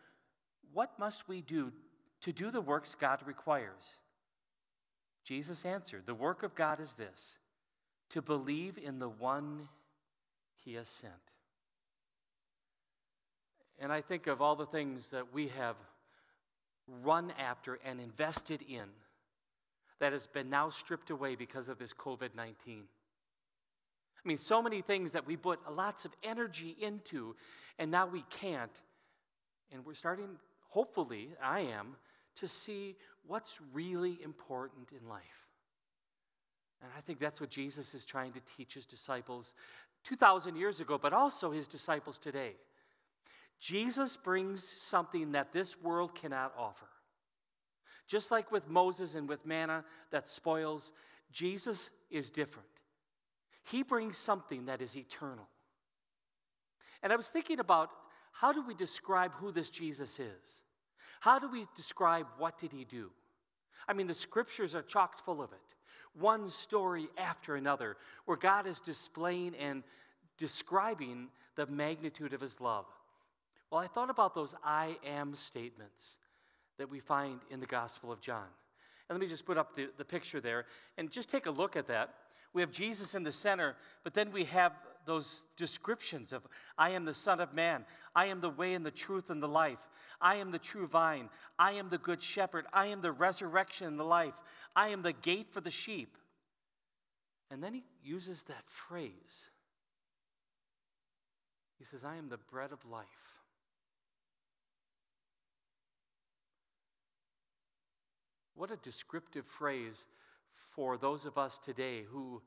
What 0.73 0.97
must 0.97 1.29
we 1.29 1.41
do 1.41 1.73
to 2.21 2.33
do 2.33 2.53
the 2.53 2.61
works 2.61 2.95
God 2.95 3.21
requires? 3.27 3.83
Jesus 5.25 5.65
answered, 5.65 6.05
The 6.07 6.15
work 6.15 6.45
of 6.45 6.55
God 6.55 6.79
is 6.79 6.95
this 6.95 7.39
to 8.11 8.23
believe 8.23 8.79
in 8.79 9.01
the 9.01 9.09
one 9.09 9.69
he 10.55 10.75
has 10.75 10.89
sent. 10.89 11.34
And 13.79 13.93
I 13.93 14.01
think 14.01 14.27
of 14.27 14.41
all 14.41 14.57
the 14.57 14.67
things 14.67 15.11
that 15.11 15.33
we 15.33 15.49
have 15.49 15.77
run 17.03 17.33
after 17.39 17.79
and 17.85 18.01
invested 18.01 18.63
in 18.63 18.85
that 20.01 20.13
has 20.13 20.27
been 20.27 20.51
now 20.51 20.71
stripped 20.71 21.11
away 21.11 21.35
because 21.35 21.69
of 21.69 21.79
this 21.79 21.93
COVID 21.93 22.35
19. 22.37 22.85
I 24.25 24.29
mean, 24.29 24.39
so 24.39 24.63
many 24.63 24.81
things 24.81 25.13
that 25.13 25.27
we 25.27 25.37
put 25.37 25.61
lots 25.71 26.05
of 26.05 26.13
energy 26.23 26.77
into, 26.81 27.37
and 27.79 27.91
now 27.91 28.07
we 28.07 28.25
can't. 28.31 28.73
And 29.71 29.85
we're 29.85 29.95
starting, 29.95 30.39
hopefully, 30.69 31.31
I 31.43 31.61
am, 31.61 31.97
to 32.37 32.49
see 32.49 32.97
what's 33.27 33.61
really 33.73 34.19
important 34.23 34.93
in 34.93 35.09
life. 35.09 35.23
And 36.83 36.91
I 36.97 37.01
think 37.01 37.19
that's 37.19 37.41
what 37.41 37.51
Jesus 37.51 37.95
is 37.95 38.05
trying 38.05 38.33
to 38.33 38.41
teach 38.57 38.75
his 38.75 38.87
disciples 38.87 39.55
2,000 40.05 40.57
years 40.57 40.81
ago, 40.81 40.99
but 41.01 41.13
also 41.13 41.51
his 41.51 41.67
disciples 41.67 42.19
today. 42.19 42.55
Jesus 43.61 44.17
brings 44.17 44.65
something 44.65 45.33
that 45.33 45.53
this 45.53 45.81
world 45.81 46.15
cannot 46.15 46.53
offer. 46.59 46.87
Just 48.07 48.31
like 48.31 48.53
with 48.53 48.69
Moses 48.69 49.15
and 49.15 49.29
with 49.29 49.47
manna 49.47 49.85
that 50.11 50.29
spoils, 50.29 50.93
Jesus 51.33 51.91
is 52.11 52.31
different. 52.31 52.69
He 53.65 53.83
brings 53.83 54.19
something 54.19 54.67
that 54.67 54.83
is 54.83 54.97
eternal. 54.97 55.49
And 57.03 57.13
I 57.13 57.17
was 57.17 57.29
thinking 57.29 57.61
about 57.61 57.91
how 58.33 58.53
do 58.53 58.63
we 58.67 58.75
describe 58.75 59.33
who 59.35 59.53
this 59.53 59.71
Jesus 59.71 60.19
is? 60.19 60.61
How 61.21 61.39
do 61.39 61.49
we 61.51 61.65
describe 61.77 62.27
what 62.37 62.59
did 62.59 62.73
he 62.73 62.85
do? 62.85 63.11
I 63.89 63.93
mean, 63.93 64.07
the 64.07 64.15
scriptures 64.15 64.75
are 64.75 64.83
chock 64.83 65.19
full 65.19 65.41
of 65.41 65.53
it. 65.53 65.59
One 66.19 66.51
story 66.51 67.09
after 67.17 67.57
another, 67.57 67.97
where 68.25 68.37
God 68.37 68.67
is 68.67 68.81
displaying 68.81 69.55
and 69.57 69.83
describing 70.39 71.29
the 71.57 71.67
magnitude 71.67 72.33
of 72.33 72.41
his 72.41 72.61
love. 72.61 72.87
Well, 73.75 73.83
I 73.83 73.89
thought 73.89 74.09
about 74.09 74.37
those 74.37 74.55
I 74.63 74.99
am 75.05 75.35
statements 75.35 76.19
that 76.79 76.89
we 76.89 77.01
find 77.01 77.41
in 77.51 77.59
the 77.59 77.67
Gospel 77.67 78.13
of 78.13 78.21
John. 78.21 78.47
And 79.09 79.19
let 79.19 79.21
me 79.21 79.27
just 79.27 79.45
put 79.45 79.59
up 79.59 79.75
the, 79.75 79.89
the 79.99 80.05
picture 80.05 80.41
there 80.41 80.67
and 80.97 81.11
just 81.11 81.29
take 81.29 81.47
a 81.47 81.51
look 81.51 81.75
at 81.75 81.89
that. 81.89 82.15
We 82.53 82.61
have 82.61 82.71
Jesus 82.71 83.17
in 83.17 83.25
the 83.25 83.33
center, 83.33 83.75
but 84.05 84.15
then 84.15 84.31
we 84.31 84.45
have 84.45 84.75
those 85.07 85.47
descriptions 85.57 86.33
of 86.33 86.47
I 86.79 86.91
am 86.91 87.05
the 87.05 87.15
Son 87.15 87.41
of 87.41 87.53
Man, 87.53 87.85
I 88.15 88.27
am 88.27 88.41
the 88.41 88.49
way 88.49 88.75
and 88.75 88.87
the 88.87 88.93
truth 88.93 89.29
and 89.29 89.43
the 89.43 89.49
life, 89.49 89.89
I 90.21 90.37
am 90.37 90.53
the 90.53 90.61
true 90.61 90.87
vine, 90.87 91.29
I 91.59 91.73
am 91.73 91.89
the 91.89 91.99
good 91.99 92.23
shepherd, 92.23 92.67
I 92.73 92.87
am 92.87 93.01
the 93.01 93.11
resurrection 93.11 93.89
and 93.89 93.99
the 93.99 94.05
life, 94.05 94.41
I 94.77 94.91
am 94.91 95.03
the 95.03 95.13
gate 95.13 95.49
for 95.49 95.61
the 95.61 95.73
sheep. 95.73 96.17
And 97.51 97.61
then 97.61 97.75
he 97.75 97.83
uses 98.05 98.45
that 98.45 98.67
phrase. 98.67 99.51
He 101.77 101.85
says, 101.85 102.05
I 102.05 102.15
am 102.19 102.29
the 102.29 102.39
bread 102.39 102.71
of 102.71 102.89
life. 102.89 103.35
What 108.55 108.71
a 108.71 108.77
descriptive 108.77 109.47
phrase 109.47 110.07
for 110.75 110.97
those 110.97 111.25
of 111.25 111.39
us 111.39 111.59
today 111.59 112.03
who, 112.03 112.43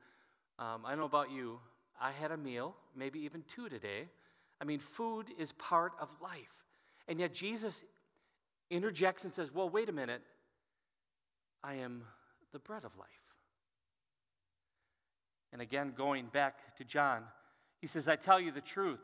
um, 0.59 0.85
I 0.85 0.95
know 0.95 1.05
about 1.05 1.31
you, 1.31 1.59
I 1.99 2.11
had 2.11 2.31
a 2.31 2.37
meal, 2.37 2.75
maybe 2.95 3.19
even 3.19 3.43
two 3.47 3.69
today. 3.69 4.07
I 4.61 4.65
mean, 4.65 4.79
food 4.79 5.27
is 5.37 5.51
part 5.53 5.93
of 5.99 6.09
life. 6.21 6.65
And 7.07 7.19
yet 7.19 7.33
Jesus 7.33 7.83
interjects 8.69 9.23
and 9.23 9.33
says, 9.33 9.53
Well, 9.53 9.69
wait 9.69 9.89
a 9.89 9.93
minute. 9.93 10.21
I 11.63 11.75
am 11.75 12.03
the 12.53 12.59
bread 12.59 12.85
of 12.85 12.97
life. 12.97 13.07
And 15.51 15.61
again, 15.61 15.93
going 15.97 16.27
back 16.27 16.75
to 16.77 16.83
John, 16.83 17.23
he 17.79 17.87
says, 17.87 18.07
I 18.07 18.15
tell 18.15 18.39
you 18.39 18.51
the 18.51 18.61
truth. 18.61 18.99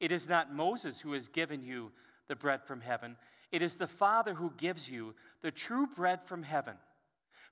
It 0.00 0.12
is 0.12 0.28
not 0.28 0.52
Moses 0.52 1.00
who 1.00 1.12
has 1.12 1.28
given 1.28 1.62
you 1.62 1.92
the 2.28 2.36
bread 2.36 2.62
from 2.64 2.80
heaven, 2.80 3.16
it 3.54 3.62
is 3.62 3.76
the 3.76 3.86
Father 3.86 4.34
who 4.34 4.52
gives 4.56 4.90
you 4.90 5.14
the 5.40 5.52
true 5.52 5.86
bread 5.86 6.24
from 6.24 6.42
heaven. 6.42 6.74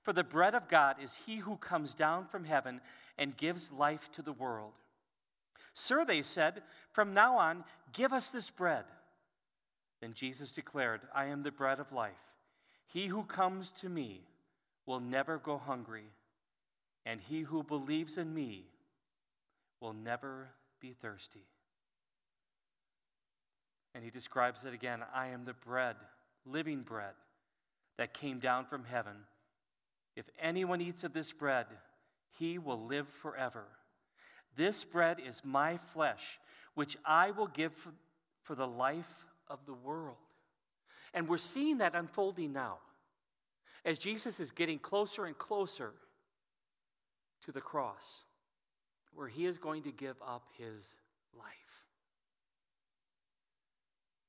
For 0.03 0.13
the 0.13 0.25
bread 0.25 0.53
of 0.53 0.67
God 0.67 0.97
is 1.01 1.15
he 1.27 1.37
who 1.37 1.57
comes 1.57 1.95
down 1.95 2.27
from 2.27 2.43
heaven 2.43 2.81
and 3.17 3.37
gives 3.37 3.71
life 3.71 4.11
to 4.15 4.23
the 4.23 4.33
world. 4.33 4.73
Sir, 5.75 6.05
they 6.05 6.23
said, 6.23 6.63
from 6.91 7.15
now 7.15 7.39
on, 7.39 7.63
give 7.93 8.13
us 8.13 8.31
this 8.31 8.51
bread. 8.51 8.85
Then 10.01 10.13
Jesus 10.13 10.51
declared, 10.51 11.03
I 11.15 11.27
am 11.27 11.45
the 11.45 11.53
bread 11.53 11.79
of 11.79 11.93
life. 11.93 12.11
He 12.85 13.07
who 13.07 13.23
comes 13.23 13.71
to 13.81 13.89
me 13.89 14.23
will 14.87 14.99
never 14.99 15.39
go 15.39 15.57
hungry, 15.57 16.07
and 17.07 17.21
he 17.21 17.43
who 17.43 17.63
believes 17.63 18.19
in 18.19 18.35
me 18.35 18.65
will 19.81 19.93
never 19.93 20.49
be 20.81 20.95
thirsty. 20.95 21.47
And 23.95 24.03
he 24.05 24.11
describes 24.11 24.65
it 24.65 24.75
again 24.75 25.01
I 25.15 25.29
am 25.29 25.45
the 25.45 25.55
bread, 25.55 25.97
living 26.47 26.83
bread, 26.83 27.15
that 27.99 28.15
came 28.15 28.39
down 28.39 28.67
from 28.67 28.85
heaven. 28.85 29.17
If 30.17 30.27
anyone 30.41 30.81
eats 30.81 31.05
of 31.05 31.13
this 31.13 31.33
bread, 31.33 31.67
he 32.39 32.59
will 32.59 32.87
live 32.87 33.09
forever. 33.09 33.65
This 34.57 34.85
bread 34.85 35.19
is 35.25 35.43
my 35.45 35.77
flesh, 35.77 36.39
which 36.75 36.97
I 37.05 37.31
will 37.31 37.47
give 37.47 37.73
for, 37.73 37.93
for 38.43 38.55
the 38.55 38.67
life 38.67 39.27
of 39.49 39.65
the 39.67 39.75
world. 39.75 40.17
And 41.15 41.29
we're 41.29 41.39
seeing 41.39 41.79
that 41.79 41.95
unfolding 41.95 42.53
now 42.53 42.79
as 43.85 43.99
Jesus 43.99 44.41
is 44.41 44.51
getting 44.51 44.79
closer 44.79 45.27
and 45.27 45.37
closer 45.37 45.93
to 47.45 47.53
the 47.53 47.61
cross, 47.61 48.25
where 49.15 49.29
he 49.29 49.47
is 49.47 49.59
going 49.59 49.83
to 49.83 49.93
give 49.93 50.17
up 50.27 50.45
his 50.57 50.97
life. 51.37 51.72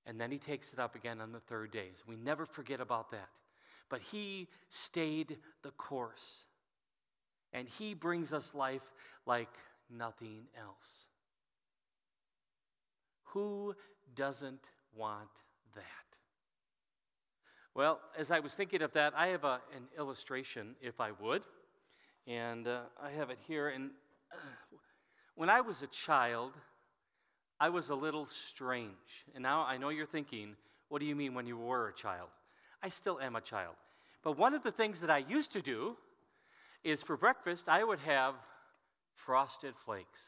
And 0.05 0.19
then 0.19 0.31
he 0.31 0.37
takes 0.37 0.73
it 0.73 0.79
up 0.79 0.95
again 0.95 1.21
on 1.21 1.31
the 1.31 1.39
third 1.39 1.71
day. 1.71 1.89
We 2.07 2.15
never 2.15 2.45
forget 2.45 2.81
about 2.81 3.11
that. 3.11 3.29
But 3.89 4.01
he 4.01 4.49
stayed 4.69 5.37
the 5.61 5.71
course. 5.71 6.47
And 7.53 7.67
he 7.67 7.93
brings 7.93 8.33
us 8.33 8.53
life 8.53 8.91
like 9.25 9.49
nothing 9.89 10.47
else. 10.59 11.05
Who 13.25 13.75
doesn't 14.15 14.69
want 14.95 15.29
that? 15.75 15.83
Well, 17.75 17.99
as 18.17 18.29
I 18.29 18.39
was 18.39 18.53
thinking 18.53 18.81
of 18.81 18.93
that, 18.93 19.13
I 19.15 19.27
have 19.27 19.43
a, 19.43 19.61
an 19.75 19.83
illustration, 19.97 20.75
if 20.81 20.99
I 20.99 21.11
would. 21.19 21.43
And 22.27 22.67
uh, 22.67 22.81
I 23.01 23.11
have 23.11 23.29
it 23.29 23.39
here. 23.47 23.69
And 23.69 23.91
uh, 24.31 24.37
when 25.35 25.49
I 25.49 25.61
was 25.61 25.81
a 25.81 25.87
child, 25.87 26.53
I 27.63 27.69
was 27.69 27.89
a 27.89 27.95
little 27.95 28.25
strange. 28.25 28.91
And 29.33 29.41
now 29.41 29.63
I 29.65 29.77
know 29.77 29.87
you're 29.87 30.05
thinking, 30.05 30.57
what 30.89 30.99
do 30.99 31.05
you 31.05 31.15
mean 31.15 31.33
when 31.33 31.47
you 31.47 31.57
were 31.57 31.87
a 31.87 31.93
child? 31.93 32.27
I 32.83 32.89
still 32.89 33.21
am 33.21 33.37
a 33.37 33.41
child. 33.41 33.75
But 34.21 34.37
one 34.37 34.53
of 34.53 34.63
the 34.63 34.71
things 34.73 34.99
that 34.99 35.09
I 35.09 35.19
used 35.19 35.53
to 35.53 35.61
do 35.61 35.95
is 36.83 37.01
for 37.01 37.15
breakfast, 37.15 37.69
I 37.69 37.85
would 37.85 37.99
have 37.99 38.35
frosted 39.15 39.75
flakes. 39.77 40.19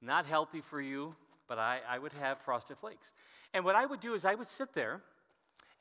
Not 0.00 0.24
healthy 0.24 0.62
for 0.62 0.80
you, 0.80 1.16
but 1.48 1.58
I, 1.58 1.80
I 1.86 1.98
would 1.98 2.14
have 2.14 2.40
frosted 2.40 2.78
flakes. 2.78 3.12
And 3.52 3.62
what 3.62 3.76
I 3.76 3.84
would 3.84 4.00
do 4.00 4.14
is 4.14 4.24
I 4.24 4.34
would 4.34 4.48
sit 4.48 4.72
there, 4.72 5.02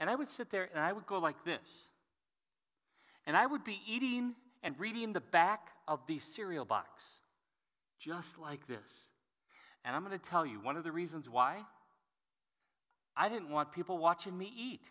and 0.02 0.10
I 0.10 0.16
would 0.16 0.28
sit 0.28 0.50
there 0.50 0.68
and 0.74 0.84
I 0.84 0.92
would 0.92 1.06
go 1.06 1.18
like 1.18 1.46
this. 1.46 1.88
And 3.26 3.38
I 3.38 3.46
would 3.46 3.64
be 3.64 3.80
eating 3.88 4.34
and 4.64 4.78
reading 4.78 5.14
the 5.14 5.22
back 5.22 5.70
of 5.88 6.06
the 6.08 6.20
cereal 6.20 6.66
box, 6.66 7.22
just 7.98 8.38
like 8.38 8.68
this. 8.68 9.11
And 9.84 9.96
I'm 9.96 10.04
going 10.06 10.17
to 10.17 10.30
tell 10.30 10.46
you 10.46 10.60
one 10.60 10.78
of 10.78 10.84
the 10.84 10.91
reasons 10.91 11.30
why. 11.30 11.63
I 13.15 13.30
didn't 13.30 13.50
want 13.50 13.72
people 13.72 13.98
watching 13.98 14.38
me 14.38 14.52
eat. 14.56 14.82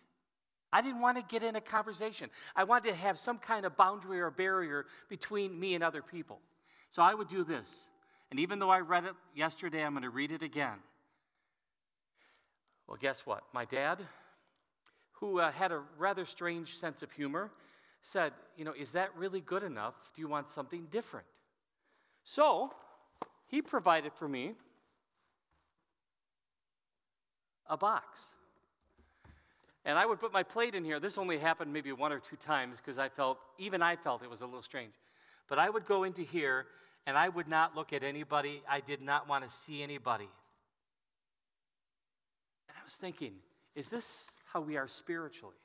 I 0.73 0.81
didn't 0.81 1.01
want 1.01 1.17
to 1.17 1.23
get 1.23 1.43
in 1.43 1.55
a 1.55 1.61
conversation. 1.61 2.29
I 2.55 2.63
wanted 2.63 2.89
to 2.89 2.95
have 2.95 3.19
some 3.19 3.37
kind 3.37 3.65
of 3.65 3.75
boundary 3.75 4.21
or 4.21 4.31
barrier 4.31 4.85
between 5.09 5.59
me 5.59 5.75
and 5.75 5.83
other 5.83 6.01
people. 6.01 6.39
So 6.89 7.01
I 7.01 7.13
would 7.13 7.27
do 7.27 7.43
this. 7.43 7.89
And 8.29 8.39
even 8.39 8.59
though 8.59 8.69
I 8.69 8.79
read 8.79 9.05
it 9.05 9.13
yesterday, 9.35 9.83
I'm 9.83 9.93
going 9.93 10.03
to 10.03 10.09
read 10.09 10.31
it 10.31 10.43
again. 10.43 10.77
Well, 12.87 12.97
guess 12.99 13.25
what? 13.25 13.43
My 13.53 13.65
dad, 13.65 13.99
who 15.13 15.39
uh, 15.39 15.51
had 15.51 15.71
a 15.71 15.81
rather 15.97 16.25
strange 16.25 16.77
sense 16.77 17.01
of 17.01 17.11
humor, 17.11 17.51
said, 18.01 18.31
You 18.55 18.65
know, 18.65 18.73
is 18.77 18.93
that 18.93 19.09
really 19.17 19.41
good 19.41 19.63
enough? 19.63 19.95
Do 20.13 20.21
you 20.21 20.27
want 20.27 20.49
something 20.49 20.87
different? 20.89 21.25
So 22.23 22.73
he 23.47 23.61
provided 23.61 24.13
for 24.13 24.27
me 24.27 24.53
a 27.71 27.77
box. 27.77 28.19
And 29.83 29.97
I 29.97 30.05
would 30.05 30.19
put 30.19 30.31
my 30.31 30.43
plate 30.43 30.75
in 30.75 30.85
here. 30.85 30.99
This 30.99 31.17
only 31.17 31.39
happened 31.39 31.73
maybe 31.73 31.91
one 31.91 32.11
or 32.11 32.19
two 32.19 32.35
times 32.35 32.77
because 32.77 32.99
I 32.99 33.09
felt, 33.09 33.39
even 33.57 33.81
I 33.81 33.95
felt 33.95 34.21
it 34.21 34.29
was 34.29 34.41
a 34.41 34.45
little 34.45 34.61
strange. 34.61 34.93
But 35.47 35.57
I 35.57 35.69
would 35.69 35.87
go 35.87 36.03
into 36.03 36.21
here 36.21 36.67
and 37.07 37.17
I 37.17 37.29
would 37.29 37.47
not 37.47 37.75
look 37.75 37.93
at 37.93 38.03
anybody. 38.03 38.61
I 38.69 38.79
did 38.79 39.01
not 39.01 39.27
want 39.27 39.43
to 39.43 39.49
see 39.49 39.81
anybody. 39.81 40.29
And 42.69 42.77
I 42.79 42.83
was 42.83 42.93
thinking, 42.93 43.33
is 43.73 43.89
this 43.89 44.27
how 44.53 44.61
we 44.61 44.77
are 44.77 44.87
spiritually? 44.87 45.55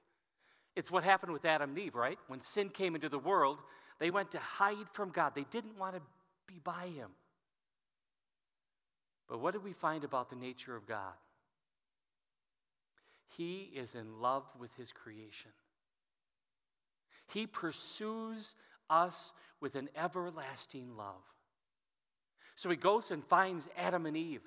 It's 0.75 0.91
what 0.91 1.05
happened 1.05 1.33
with 1.33 1.45
Adam 1.45 1.71
and 1.71 1.79
Eve, 1.79 1.95
right? 1.95 2.19
When 2.29 2.41
sin 2.41 2.71
came 2.71 2.95
into 2.95 3.11
the 3.11 3.19
world, 3.19 3.59
they 3.99 4.11
went 4.11 4.31
to 4.31 4.39
hide 4.39 4.89
from 4.93 5.11
God. 5.11 5.35
They 5.35 5.47
didn't 5.51 5.79
want 5.79 5.95
to 5.95 6.03
be 6.47 6.61
by 6.63 6.89
Him. 6.95 7.11
But 9.29 9.41
what 9.41 9.53
did 9.53 9.65
we 9.65 9.73
find 9.73 10.05
about 10.05 10.31
the 10.31 10.37
nature 10.37 10.77
of 10.77 10.87
God? 10.87 11.15
He 13.29 13.71
is 13.75 13.95
in 13.95 14.21
love 14.21 14.45
with 14.59 14.75
his 14.77 14.93
creation. 14.93 15.51
He 17.29 17.47
pursues 17.47 18.55
us 18.89 19.33
with 19.61 19.75
an 19.75 19.89
everlasting 19.97 20.97
love. 20.97 21.23
So 22.55 22.71
he 22.71 22.77
goes 22.77 23.11
and 23.11 23.25
finds 23.25 23.69
Adam 23.77 24.07
and 24.07 24.17
Eve 24.17 24.43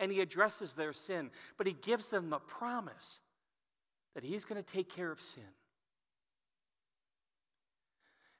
and 0.00 0.10
he 0.10 0.20
addresses 0.20 0.74
their 0.74 0.92
sin, 0.92 1.30
but 1.56 1.66
he 1.66 1.72
gives 1.72 2.08
them 2.08 2.32
a 2.32 2.40
promise 2.40 3.20
that 4.14 4.24
he's 4.24 4.44
going 4.44 4.60
to 4.60 4.68
take 4.68 4.92
care 4.92 5.12
of 5.12 5.20
sin. 5.20 5.44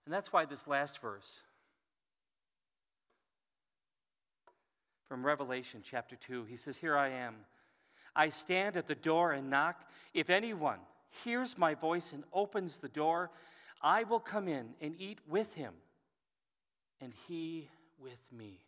And 0.05 0.13
that's 0.13 0.33
why 0.33 0.45
this 0.45 0.67
last 0.67 1.01
verse 1.01 1.41
from 5.07 5.25
Revelation 5.25 5.83
chapter 5.85 6.17
2, 6.17 6.47
he 6.47 6.57
says, 6.57 6.79
Here 6.79 6.97
I 6.97 7.11
am. 7.11 7.37
I 8.15 8.29
stand 8.29 8.77
at 8.77 8.87
the 8.87 8.95
door 8.95 9.33
and 9.33 9.51
knock. 9.51 9.89
If 10.13 10.31
anyone 10.31 10.79
hears 11.25 11.59
my 11.59 11.75
voice 11.75 12.13
and 12.13 12.25
opens 12.33 12.79
the 12.79 12.89
door, 12.89 13.31
I 13.81 14.05
will 14.05 14.21
come 14.21 14.49
in 14.49 14.75
and 14.81 14.95
eat 14.99 15.19
with 15.29 15.55
him, 15.55 15.75
and 17.01 17.13
he 17.27 17.69
with 17.99 18.21
me. 18.31 18.61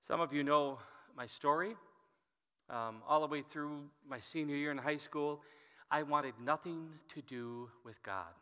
Some 0.00 0.20
of 0.20 0.32
you 0.32 0.42
know 0.42 0.78
my 1.16 1.26
story. 1.26 1.76
Um, 2.68 3.02
all 3.08 3.20
the 3.20 3.26
way 3.26 3.42
through 3.42 3.90
my 4.08 4.20
senior 4.20 4.54
year 4.54 4.70
in 4.70 4.78
high 4.78 4.96
school, 4.96 5.40
I 5.90 6.04
wanted 6.04 6.34
nothing 6.40 6.88
to 7.14 7.22
do 7.22 7.68
with 7.84 8.00
God. 8.02 8.32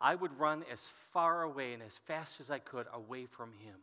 I 0.00 0.14
would 0.14 0.38
run 0.38 0.64
as 0.70 0.88
far 1.12 1.42
away 1.42 1.72
and 1.72 1.82
as 1.82 1.98
fast 1.98 2.40
as 2.40 2.50
I 2.50 2.58
could 2.58 2.86
away 2.92 3.26
from 3.26 3.52
Him. 3.52 3.76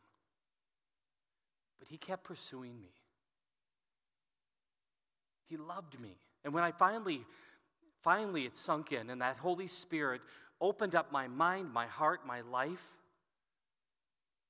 But 1.80 1.88
he 1.90 1.98
kept 1.98 2.24
pursuing 2.24 2.80
me. 2.82 2.94
He 5.48 5.58
loved 5.58 6.00
me. 6.00 6.18
And 6.44 6.54
when 6.54 6.64
I 6.64 6.72
finally, 6.72 7.26
finally 8.02 8.46
it 8.46 8.56
sunk 8.56 8.92
in, 8.92 9.10
and 9.10 9.22
that 9.22 9.38
Holy 9.38 9.68
Spirit 9.68 10.22
opened 10.60 10.96
up 10.96 11.12
my 11.12 11.28
mind, 11.28 11.72
my 11.74 11.86
heart, 11.86 12.26
my 12.26 12.42
life, 12.42 12.96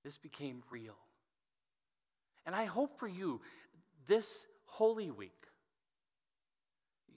this 0.03 0.17
became 0.17 0.63
real. 0.69 0.97
And 2.45 2.55
I 2.55 2.65
hope 2.65 2.99
for 2.99 3.07
you, 3.07 3.41
this 4.07 4.45
Holy 4.65 5.12
Week, 5.12 5.31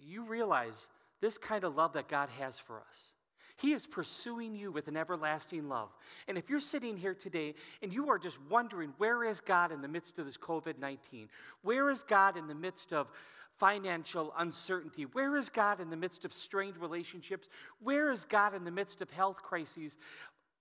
you 0.00 0.24
realize 0.24 0.88
this 1.20 1.36
kind 1.36 1.64
of 1.64 1.74
love 1.74 1.94
that 1.94 2.08
God 2.08 2.28
has 2.38 2.58
for 2.58 2.80
us. 2.80 3.15
He 3.56 3.72
is 3.72 3.86
pursuing 3.86 4.54
you 4.54 4.70
with 4.70 4.86
an 4.86 4.96
everlasting 4.96 5.68
love. 5.68 5.88
And 6.28 6.36
if 6.36 6.50
you're 6.50 6.60
sitting 6.60 6.96
here 6.96 7.14
today 7.14 7.54
and 7.82 7.92
you 7.92 8.10
are 8.10 8.18
just 8.18 8.38
wondering, 8.50 8.92
where 8.98 9.24
is 9.24 9.40
God 9.40 9.72
in 9.72 9.80
the 9.80 9.88
midst 9.88 10.18
of 10.18 10.26
this 10.26 10.36
COVID 10.36 10.78
19? 10.78 11.28
Where 11.62 11.90
is 11.90 12.02
God 12.02 12.36
in 12.36 12.48
the 12.48 12.54
midst 12.54 12.92
of 12.92 13.10
financial 13.56 14.34
uncertainty? 14.38 15.04
Where 15.04 15.36
is 15.36 15.48
God 15.48 15.80
in 15.80 15.88
the 15.88 15.96
midst 15.96 16.26
of 16.26 16.32
strained 16.34 16.76
relationships? 16.76 17.48
Where 17.80 18.10
is 18.10 18.26
God 18.26 18.54
in 18.54 18.64
the 18.64 18.70
midst 18.70 19.00
of 19.00 19.10
health 19.10 19.42
crises? 19.42 19.96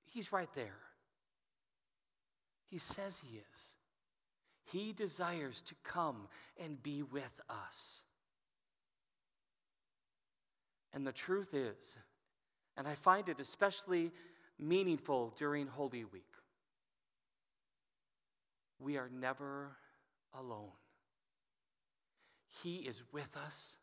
He's 0.05 0.31
right 0.31 0.49
there. 0.55 0.79
He 2.65 2.77
says 2.77 3.21
He 3.25 3.37
is. 3.37 3.75
He 4.71 4.93
desires 4.93 5.61
to 5.63 5.75
come 5.83 6.27
and 6.61 6.81
be 6.81 7.03
with 7.03 7.41
us. 7.49 8.01
And 10.93 11.05
the 11.05 11.11
truth 11.11 11.53
is, 11.53 11.75
and 12.77 12.87
I 12.87 12.95
find 12.95 13.29
it 13.29 13.39
especially 13.39 14.11
meaningful 14.59 15.33
during 15.37 15.67
Holy 15.67 16.03
Week. 16.03 16.23
We 18.79 18.97
are 18.97 19.09
never 19.09 19.77
alone. 20.37 20.71
He 22.63 22.77
is 22.77 23.03
with 23.11 23.35
us. 23.37 23.77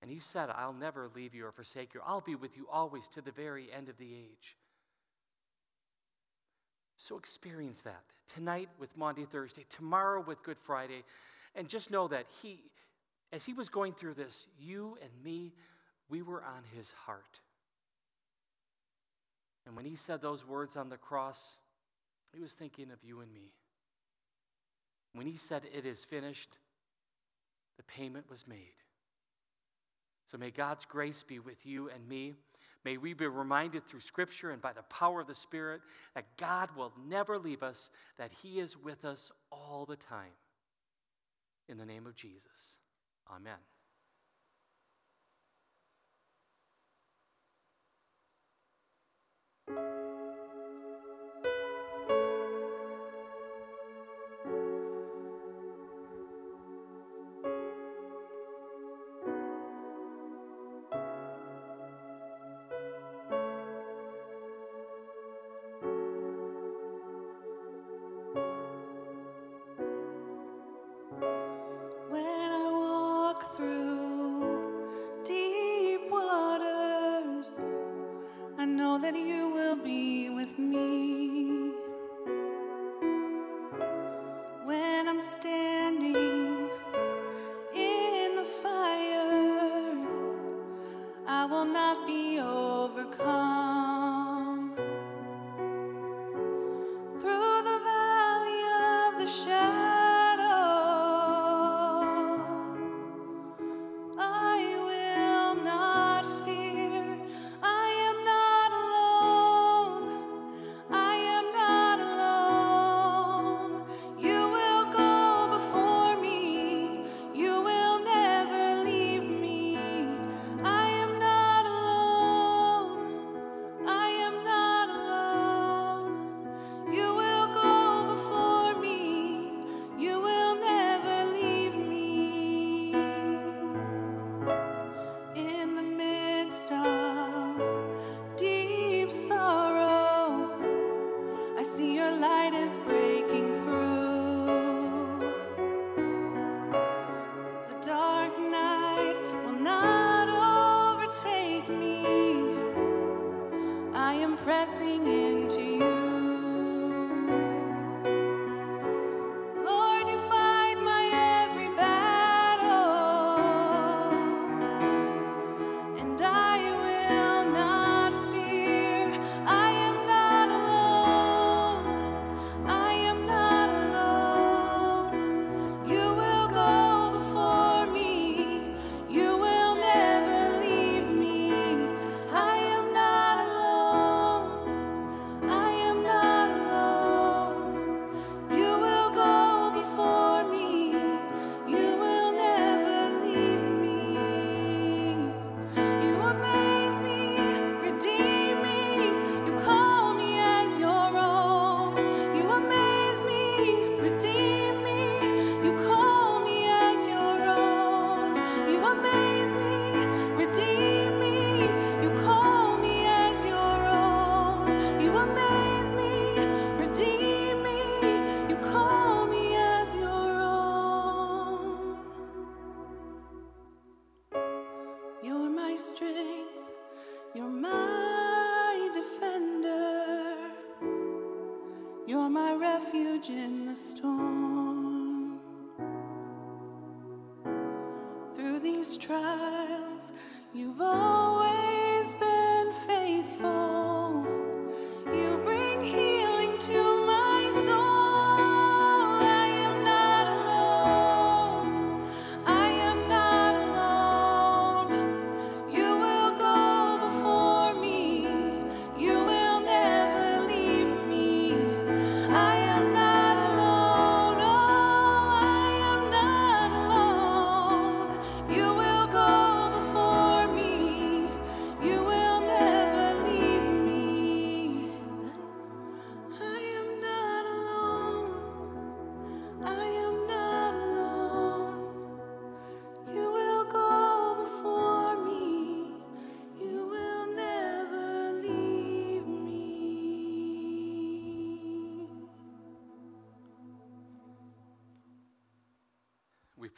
And 0.00 0.10
He 0.10 0.20
said, 0.20 0.48
I'll 0.50 0.72
never 0.72 1.08
leave 1.14 1.34
you 1.34 1.46
or 1.46 1.52
forsake 1.52 1.94
you. 1.94 2.00
I'll 2.06 2.20
be 2.20 2.34
with 2.34 2.56
you 2.56 2.68
always 2.70 3.08
to 3.08 3.20
the 3.20 3.32
very 3.32 3.68
end 3.72 3.88
of 3.88 3.98
the 3.98 4.14
age. 4.14 4.56
So 6.96 7.16
experience 7.16 7.82
that 7.82 8.02
tonight 8.32 8.68
with 8.78 8.96
Maundy 8.96 9.24
Thursday, 9.24 9.64
tomorrow 9.70 10.22
with 10.24 10.42
Good 10.42 10.58
Friday, 10.58 11.04
and 11.54 11.68
just 11.68 11.90
know 11.90 12.08
that 12.08 12.26
He, 12.42 12.60
as 13.32 13.44
He 13.44 13.52
was 13.52 13.68
going 13.68 13.92
through 13.92 14.14
this, 14.14 14.46
you 14.60 14.98
and 15.02 15.10
me, 15.24 15.52
we 16.08 16.22
were 16.22 16.42
on 16.42 16.62
His 16.76 16.92
heart. 17.06 17.40
And 19.68 19.76
when 19.76 19.84
he 19.84 19.96
said 19.96 20.22
those 20.22 20.46
words 20.46 20.76
on 20.76 20.88
the 20.88 20.96
cross, 20.96 21.58
he 22.34 22.40
was 22.40 22.54
thinking 22.54 22.90
of 22.90 23.04
you 23.04 23.20
and 23.20 23.32
me. 23.32 23.52
When 25.12 25.26
he 25.26 25.36
said, 25.36 25.62
It 25.74 25.84
is 25.84 26.06
finished, 26.06 26.56
the 27.76 27.82
payment 27.82 28.30
was 28.30 28.48
made. 28.48 28.72
So 30.26 30.38
may 30.38 30.50
God's 30.50 30.86
grace 30.86 31.22
be 31.22 31.38
with 31.38 31.66
you 31.66 31.90
and 31.90 32.08
me. 32.08 32.32
May 32.82 32.96
we 32.96 33.12
be 33.12 33.26
reminded 33.26 33.86
through 33.86 34.00
Scripture 34.00 34.50
and 34.50 34.62
by 34.62 34.72
the 34.72 34.82
power 34.84 35.20
of 35.20 35.26
the 35.26 35.34
Spirit 35.34 35.82
that 36.14 36.38
God 36.38 36.70
will 36.74 36.94
never 37.06 37.38
leave 37.38 37.62
us, 37.62 37.90
that 38.16 38.32
He 38.42 38.60
is 38.60 38.74
with 38.74 39.04
us 39.04 39.30
all 39.52 39.84
the 39.86 39.96
time. 39.96 40.32
In 41.68 41.76
the 41.76 41.84
name 41.84 42.06
of 42.06 42.16
Jesus, 42.16 42.78
amen. 43.30 43.58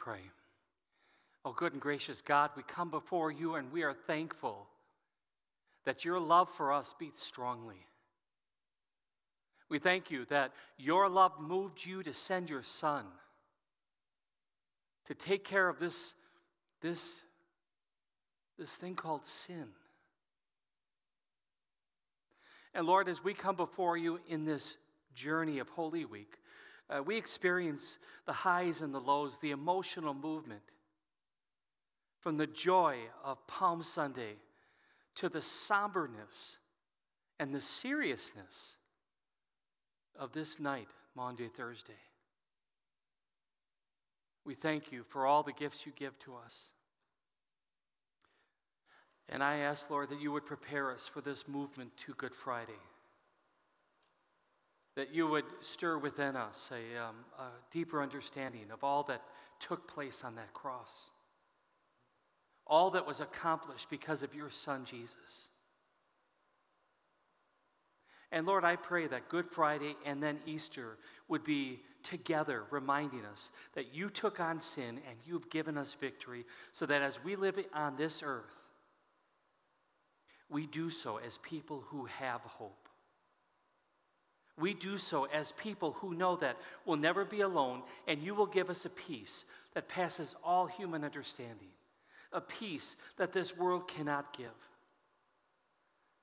pray. 0.01 0.31
Oh, 1.45 1.53
good 1.53 1.73
and 1.73 1.81
gracious 1.81 2.21
God, 2.21 2.49
we 2.57 2.63
come 2.63 2.89
before 2.89 3.31
you 3.31 3.53
and 3.53 3.71
we 3.71 3.83
are 3.83 3.93
thankful 3.93 4.67
that 5.85 6.03
your 6.03 6.19
love 6.19 6.49
for 6.49 6.73
us 6.73 6.95
beats 6.97 7.21
strongly. 7.21 7.85
We 9.69 9.77
thank 9.77 10.09
you 10.09 10.25
that 10.25 10.53
your 10.77 11.07
love 11.07 11.39
moved 11.39 11.85
you 11.85 12.01
to 12.01 12.13
send 12.13 12.49
your 12.49 12.63
son 12.63 13.05
to 15.05 15.13
take 15.13 15.43
care 15.43 15.69
of 15.69 15.77
this, 15.77 16.15
this, 16.81 17.21
this 18.57 18.71
thing 18.71 18.95
called 18.95 19.27
sin. 19.27 19.67
And 22.73 22.87
Lord, 22.87 23.07
as 23.07 23.23
we 23.23 23.35
come 23.35 23.55
before 23.55 23.97
you 23.97 24.19
in 24.27 24.45
this 24.45 24.77
journey 25.13 25.59
of 25.59 25.69
Holy 25.69 26.05
Week, 26.05 26.40
uh, 26.91 27.01
we 27.01 27.17
experience 27.17 27.97
the 28.25 28.33
highs 28.33 28.81
and 28.81 28.93
the 28.93 28.99
lows, 28.99 29.37
the 29.37 29.51
emotional 29.51 30.13
movement 30.13 30.61
from 32.19 32.37
the 32.37 32.47
joy 32.47 32.97
of 33.23 33.45
Palm 33.47 33.81
Sunday 33.81 34.35
to 35.15 35.29
the 35.29 35.41
somberness 35.41 36.57
and 37.39 37.53
the 37.53 37.61
seriousness 37.61 38.75
of 40.17 40.33
this 40.33 40.59
night, 40.59 40.89
Maundy, 41.15 41.47
Thursday. 41.47 41.93
We 44.45 44.53
thank 44.53 44.91
you 44.91 45.03
for 45.07 45.25
all 45.25 45.43
the 45.43 45.53
gifts 45.53 45.85
you 45.85 45.91
give 45.95 46.17
to 46.19 46.35
us. 46.35 46.71
And 49.29 49.41
I 49.41 49.57
ask, 49.57 49.89
Lord, 49.89 50.09
that 50.09 50.21
you 50.21 50.31
would 50.31 50.45
prepare 50.45 50.91
us 50.91 51.07
for 51.07 51.21
this 51.21 51.47
movement 51.47 51.95
to 52.05 52.13
Good 52.13 52.35
Friday. 52.35 52.73
That 54.95 55.13
you 55.13 55.27
would 55.27 55.45
stir 55.61 55.97
within 55.97 56.35
us 56.35 56.71
a, 56.71 57.01
um, 57.01 57.15
a 57.39 57.49
deeper 57.71 58.01
understanding 58.01 58.65
of 58.71 58.83
all 58.83 59.03
that 59.03 59.21
took 59.59 59.87
place 59.87 60.23
on 60.23 60.35
that 60.35 60.53
cross, 60.53 61.11
all 62.67 62.91
that 62.91 63.07
was 63.07 63.19
accomplished 63.19 63.89
because 63.89 64.23
of 64.23 64.35
your 64.35 64.49
Son, 64.49 64.83
Jesus. 64.83 65.49
And 68.31 68.45
Lord, 68.45 68.63
I 68.63 68.77
pray 68.77 69.07
that 69.07 69.29
Good 69.29 69.45
Friday 69.45 69.95
and 70.05 70.23
then 70.23 70.39
Easter 70.45 70.97
would 71.27 71.43
be 71.43 71.81
together, 72.01 72.63
reminding 72.71 73.25
us 73.25 73.51
that 73.73 73.93
you 73.93 74.09
took 74.09 74.39
on 74.39 74.59
sin 74.59 74.99
and 75.07 75.17
you've 75.25 75.49
given 75.49 75.77
us 75.77 75.95
victory, 75.99 76.45
so 76.71 76.85
that 76.85 77.01
as 77.01 77.23
we 77.23 77.35
live 77.35 77.59
on 77.73 77.97
this 77.97 78.23
earth, 78.25 78.65
we 80.49 80.65
do 80.65 80.89
so 80.89 81.17
as 81.17 81.37
people 81.39 81.83
who 81.87 82.05
have 82.05 82.41
hope. 82.41 82.87
We 84.61 84.75
do 84.75 84.99
so 84.99 85.25
as 85.25 85.51
people 85.53 85.93
who 85.93 86.13
know 86.13 86.35
that 86.37 86.55
we'll 86.85 86.97
never 86.97 87.25
be 87.25 87.41
alone 87.41 87.81
and 88.07 88.21
you 88.21 88.35
will 88.35 88.45
give 88.45 88.69
us 88.69 88.85
a 88.85 88.89
peace 88.89 89.43
that 89.73 89.89
passes 89.89 90.35
all 90.43 90.67
human 90.67 91.03
understanding, 91.03 91.71
a 92.31 92.39
peace 92.39 92.95
that 93.17 93.33
this 93.33 93.57
world 93.57 93.87
cannot 93.87 94.37
give, 94.37 94.47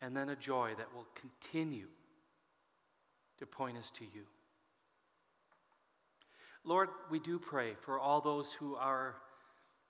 and 0.00 0.16
then 0.16 0.28
a 0.28 0.36
joy 0.36 0.72
that 0.78 0.94
will 0.94 1.08
continue 1.14 1.88
to 3.38 3.46
point 3.46 3.76
us 3.76 3.90
to 3.90 4.04
you. 4.04 4.22
Lord, 6.64 6.90
we 7.10 7.18
do 7.18 7.38
pray 7.38 7.72
for 7.80 7.98
all 7.98 8.20
those 8.20 8.52
who 8.52 8.76
are 8.76 9.16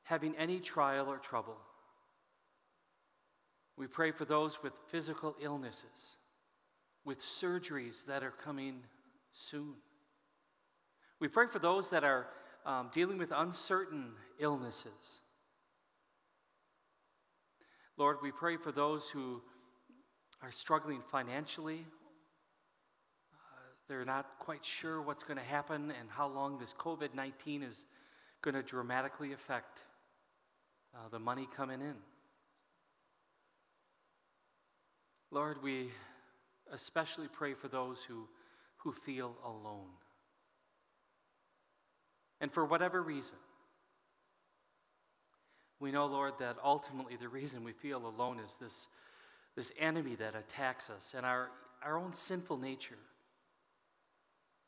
having 0.05 0.35
any 0.37 0.59
trial 0.59 1.11
or 1.11 1.19
trouble. 1.19 1.59
We 3.77 3.87
pray 3.87 4.11
for 4.11 4.25
those 4.25 4.63
with 4.63 4.73
physical 4.89 5.37
illnesses, 5.41 6.17
with 7.09 7.21
surgeries 7.21 8.05
that 8.05 8.23
are 8.23 8.35
coming 8.45 8.83
soon. 9.33 9.73
We 11.21 11.27
pray 11.27 11.47
for 11.47 11.59
those 11.59 11.89
that 11.89 12.05
are 12.05 12.27
um, 12.67 12.91
dealing 12.93 13.17
with 13.17 13.33
uncertain 13.35 14.13
illnesses. 14.39 15.23
Lord, 17.97 18.19
we 18.23 18.31
pray 18.31 18.59
for 18.59 18.73
those 18.73 19.09
who 19.09 19.41
are 20.43 20.51
struggling 20.51 21.01
financially. 21.01 21.87
Uh, 23.33 23.37
they're 23.89 24.05
not 24.05 24.27
quite 24.39 24.63
sure 24.63 25.01
what's 25.01 25.25
going 25.25 25.39
to 25.39 25.45
happen 25.45 25.91
and 25.99 26.11
how 26.11 26.29
long 26.29 26.59
this 26.59 26.75
COVID 26.75 27.15
19 27.15 27.63
is 27.63 27.87
going 28.43 28.55
to 28.55 28.63
dramatically 28.63 29.33
affect 29.33 29.83
uh, 30.95 31.09
the 31.11 31.19
money 31.19 31.49
coming 31.57 31.81
in. 31.81 31.95
Lord, 35.31 35.63
we 35.63 35.89
especially 36.73 37.29
pray 37.29 37.55
for 37.55 37.69
those 37.69 38.05
who, 38.05 38.29
who 38.79 38.93
feel 38.93 39.35
alone. 39.45 39.91
And 42.41 42.53
for 42.53 42.65
whatever 42.65 43.03
reason, 43.03 43.37
we 45.81 45.93
know, 45.93 46.07
Lord, 46.07 46.35
that 46.41 46.57
ultimately 46.63 47.17
the 47.17 47.29
reason 47.29 47.65
we 47.65 47.73
feel 47.73 48.07
alone 48.07 48.41
is 48.41 48.57
this, 48.61 48.89
this 49.57 49.73
enemy 49.79 50.15
that 50.17 50.35
attacks 50.35 50.91
us 50.91 51.15
and 51.17 51.25
our, 51.25 51.51
our 51.83 51.99
own 51.99 52.13
sinful 52.13 52.59
nature. 52.59 52.99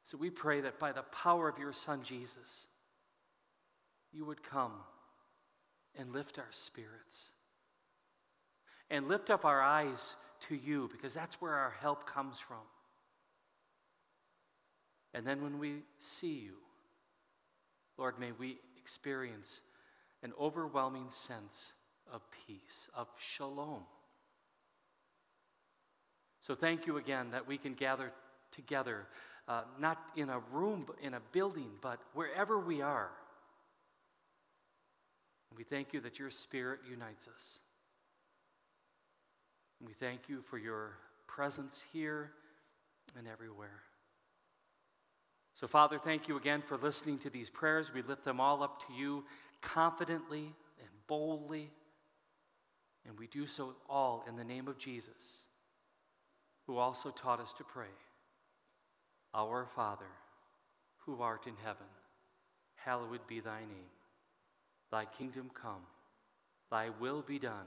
So 0.05 0.17
we 0.17 0.31
pray 0.31 0.61
that 0.63 0.79
by 0.79 0.93
the 0.93 1.03
power 1.03 1.49
of 1.49 1.59
your 1.59 1.73
Son, 1.73 2.03
Jesus, 2.03 2.67
you 4.13 4.25
would 4.25 4.43
come 4.43 4.73
and 5.97 6.13
lift 6.13 6.39
our 6.39 6.51
spirits 6.51 7.33
and 8.91 9.09
lift 9.09 9.31
up 9.31 9.45
our 9.45 9.61
eyes 9.61 10.17
to 10.49 10.55
you 10.55 10.89
because 10.91 11.15
that's 11.15 11.41
where 11.41 11.55
our 11.55 11.75
help 11.81 12.07
comes 12.07 12.39
from. 12.39 12.65
And 15.13 15.27
then 15.27 15.43
when 15.43 15.59
we 15.59 15.83
see 15.99 16.35
you, 16.35 16.55
Lord, 17.99 18.19
may 18.19 18.33
we 18.33 18.59
experience 18.79 19.61
an 20.23 20.33
overwhelming 20.41 21.11
sense 21.11 21.73
of 22.13 22.23
peace, 22.47 22.89
of 22.95 23.09
shalom. 23.19 23.83
So 26.41 26.55
thank 26.55 26.87
you 26.87 26.97
again 26.97 27.31
that 27.33 27.47
we 27.47 27.59
can 27.59 27.75
gather 27.75 28.13
together, 28.53 29.07
uh, 29.49 29.63
not 29.79 29.99
in 30.17 30.29
a 30.29 30.39
room, 30.53 30.87
in 31.03 31.15
a 31.15 31.21
building, 31.33 31.71
but 31.81 32.01
wherever 32.15 32.59
we 32.59 32.83
are. 32.83 33.11
we 35.57 35.65
thank 35.65 35.93
you 35.93 36.01
that 36.01 36.19
your 36.19 36.31
spirit 36.31 36.81
unites 36.89 37.27
us. 37.29 37.59
We 39.85 39.93
thank 39.95 40.29
you 40.29 40.43
for 40.43 40.59
your 40.59 40.99
presence 41.27 41.85
here 41.93 42.33
and 43.17 43.27
everywhere. 43.27 43.83
So, 45.55 45.67
Father, 45.67 45.99
thank 45.99 46.29
you 46.29 46.37
again 46.37 46.63
for 46.65 46.77
listening 46.77 47.19
to 47.21 47.31
these 47.31 47.51
prayers. 47.51 47.93
We 47.93 48.03
lift 48.03 48.25
them 48.25 48.41
all 48.41 48.63
up 48.63 48.87
to 48.87 48.93
you 48.93 49.25
confidently 49.63 50.55
and 50.79 50.89
boldly. 51.07 51.71
And 53.07 53.19
we 53.19 53.27
do 53.27 53.47
so 53.47 53.75
all 53.89 54.25
in 54.29 54.37
the 54.37 54.45
name 54.45 54.69
of 54.69 54.79
Jesus, 54.79 55.47
who 56.67 56.77
also 56.77 57.11
taught 57.11 57.41
us 57.41 57.55
to 57.55 57.65
pray 57.65 57.93
Our 59.35 59.67
Father, 59.75 60.13
who 60.99 61.23
art 61.23 61.47
in 61.47 61.55
heaven, 61.65 61.87
hallowed 62.77 63.27
be 63.27 63.41
thy 63.41 63.61
name. 63.61 63.91
Thy 64.91 65.07
kingdom 65.07 65.51
come, 65.55 65.87
thy 66.71 66.91
will 67.01 67.23
be 67.23 67.39
done 67.39 67.67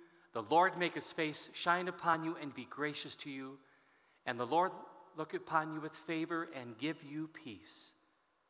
The 0.33 0.43
Lord 0.43 0.77
make 0.77 0.95
his 0.95 1.07
face 1.07 1.49
shine 1.53 1.87
upon 1.87 2.23
you 2.23 2.37
and 2.41 2.53
be 2.53 2.65
gracious 2.69 3.15
to 3.15 3.29
you. 3.29 3.57
And 4.25 4.39
the 4.39 4.45
Lord 4.45 4.71
look 5.17 5.33
upon 5.33 5.73
you 5.73 5.81
with 5.81 5.93
favor 5.93 6.47
and 6.55 6.77
give 6.77 7.03
you 7.03 7.27
peace, 7.27 7.91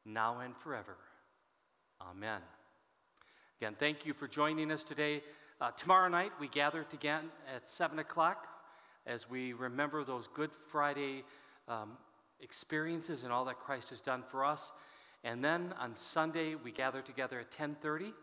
now 0.05 0.39
and 0.39 0.55
forever. 0.57 0.97
Amen. 2.01 2.41
Again, 3.59 3.75
thank 3.79 4.05
you 4.05 4.13
for 4.13 4.27
joining 4.27 4.71
us 4.71 4.84
today. 4.84 5.23
Uh, 5.59 5.71
tomorrow 5.71 6.09
night, 6.09 6.32
we 6.39 6.47
gather 6.47 6.86
again 6.93 7.25
at 7.55 7.69
7 7.69 7.99
o'clock 7.99 8.47
as 9.05 9.29
we 9.29 9.53
remember 9.53 10.03
those 10.03 10.27
Good 10.27 10.51
Friday 10.69 11.23
um, 11.67 11.97
experiences 12.39 13.23
and 13.23 13.32
all 13.32 13.45
that 13.45 13.59
Christ 13.59 13.89
has 13.89 14.01
done 14.01 14.23
for 14.27 14.45
us. 14.45 14.71
And 15.23 15.43
then 15.43 15.73
on 15.79 15.95
Sunday, 15.95 16.55
we 16.55 16.71
gather 16.71 17.01
together 17.01 17.39
at 17.39 17.45
1030 17.45 18.13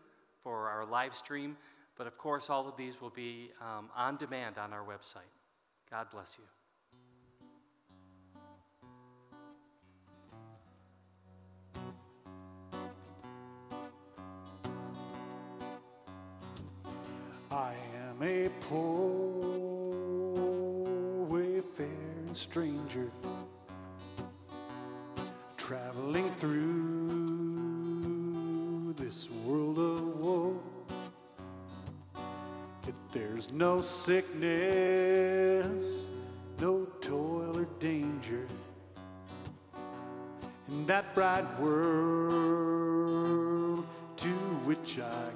for 0.43 0.67
our 0.69 0.85
live 0.85 1.15
stream. 1.15 1.57
But 1.99 2.07
of 2.07 2.17
course, 2.17 2.49
all 2.49 2.65
of 2.65 2.77
these 2.77 3.01
will 3.01 3.09
be 3.09 3.51
um, 3.59 3.89
on 3.93 4.15
demand 4.15 4.57
on 4.57 4.71
our 4.71 4.85
website. 4.85 5.19
God 5.91 6.07
bless 6.09 6.37
you. 6.39 6.45
I 17.51 17.73
am 18.07 18.23
a 18.23 18.47
poor 18.61 19.49
wayfaring 21.27 22.33
stranger 22.33 23.11
traveling 25.57 26.29
through 26.31 26.78
no 33.51 33.81
sickness, 33.81 34.39
no 36.59 36.85
toil 37.01 37.57
or 37.57 37.67
danger 37.79 38.45
in 40.67 40.85
that 40.85 41.15
bright 41.15 41.45
world 41.59 42.79
to 44.17 44.29
which 44.65 44.99
I 44.99 45.28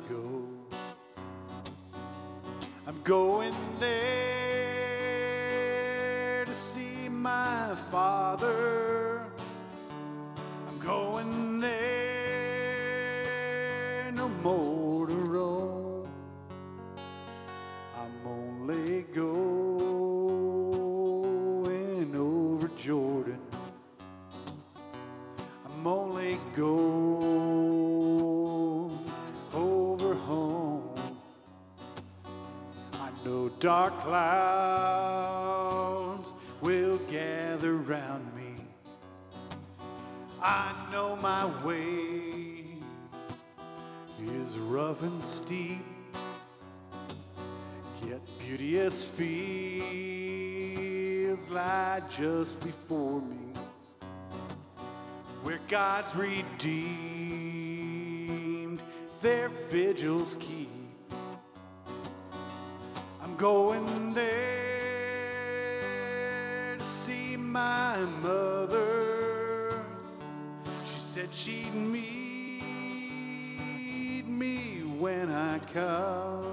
clouds 34.03 35.53
will 36.61 36.97
gather 37.09 37.75
round 37.77 38.35
me. 38.35 38.55
I 40.41 40.73
know 40.91 41.15
my 41.17 41.45
way 41.65 42.65
is 44.41 44.57
rough 44.57 45.03
and 45.03 45.23
steep, 45.23 45.85
yet 48.05 48.19
beauteous 48.39 49.05
fields 49.05 49.29
lie 51.49 52.01
just 52.09 52.59
before 52.59 53.21
me 53.21 53.37
where 55.43 55.59
God's 55.67 56.15
redeemed 56.15 57.19
their 59.21 59.49
vigils 59.69 60.35
keep. 60.39 60.62
Going 63.43 64.13
there 64.13 64.77
to 66.77 66.83
see 66.83 67.35
my 67.35 67.97
mother. 68.21 69.83
She 70.85 70.97
said 70.97 71.33
she'd 71.33 71.73
meet 71.75 72.63
me 74.25 74.83
when 74.97 75.29
I 75.29 75.59
come. 75.73 76.52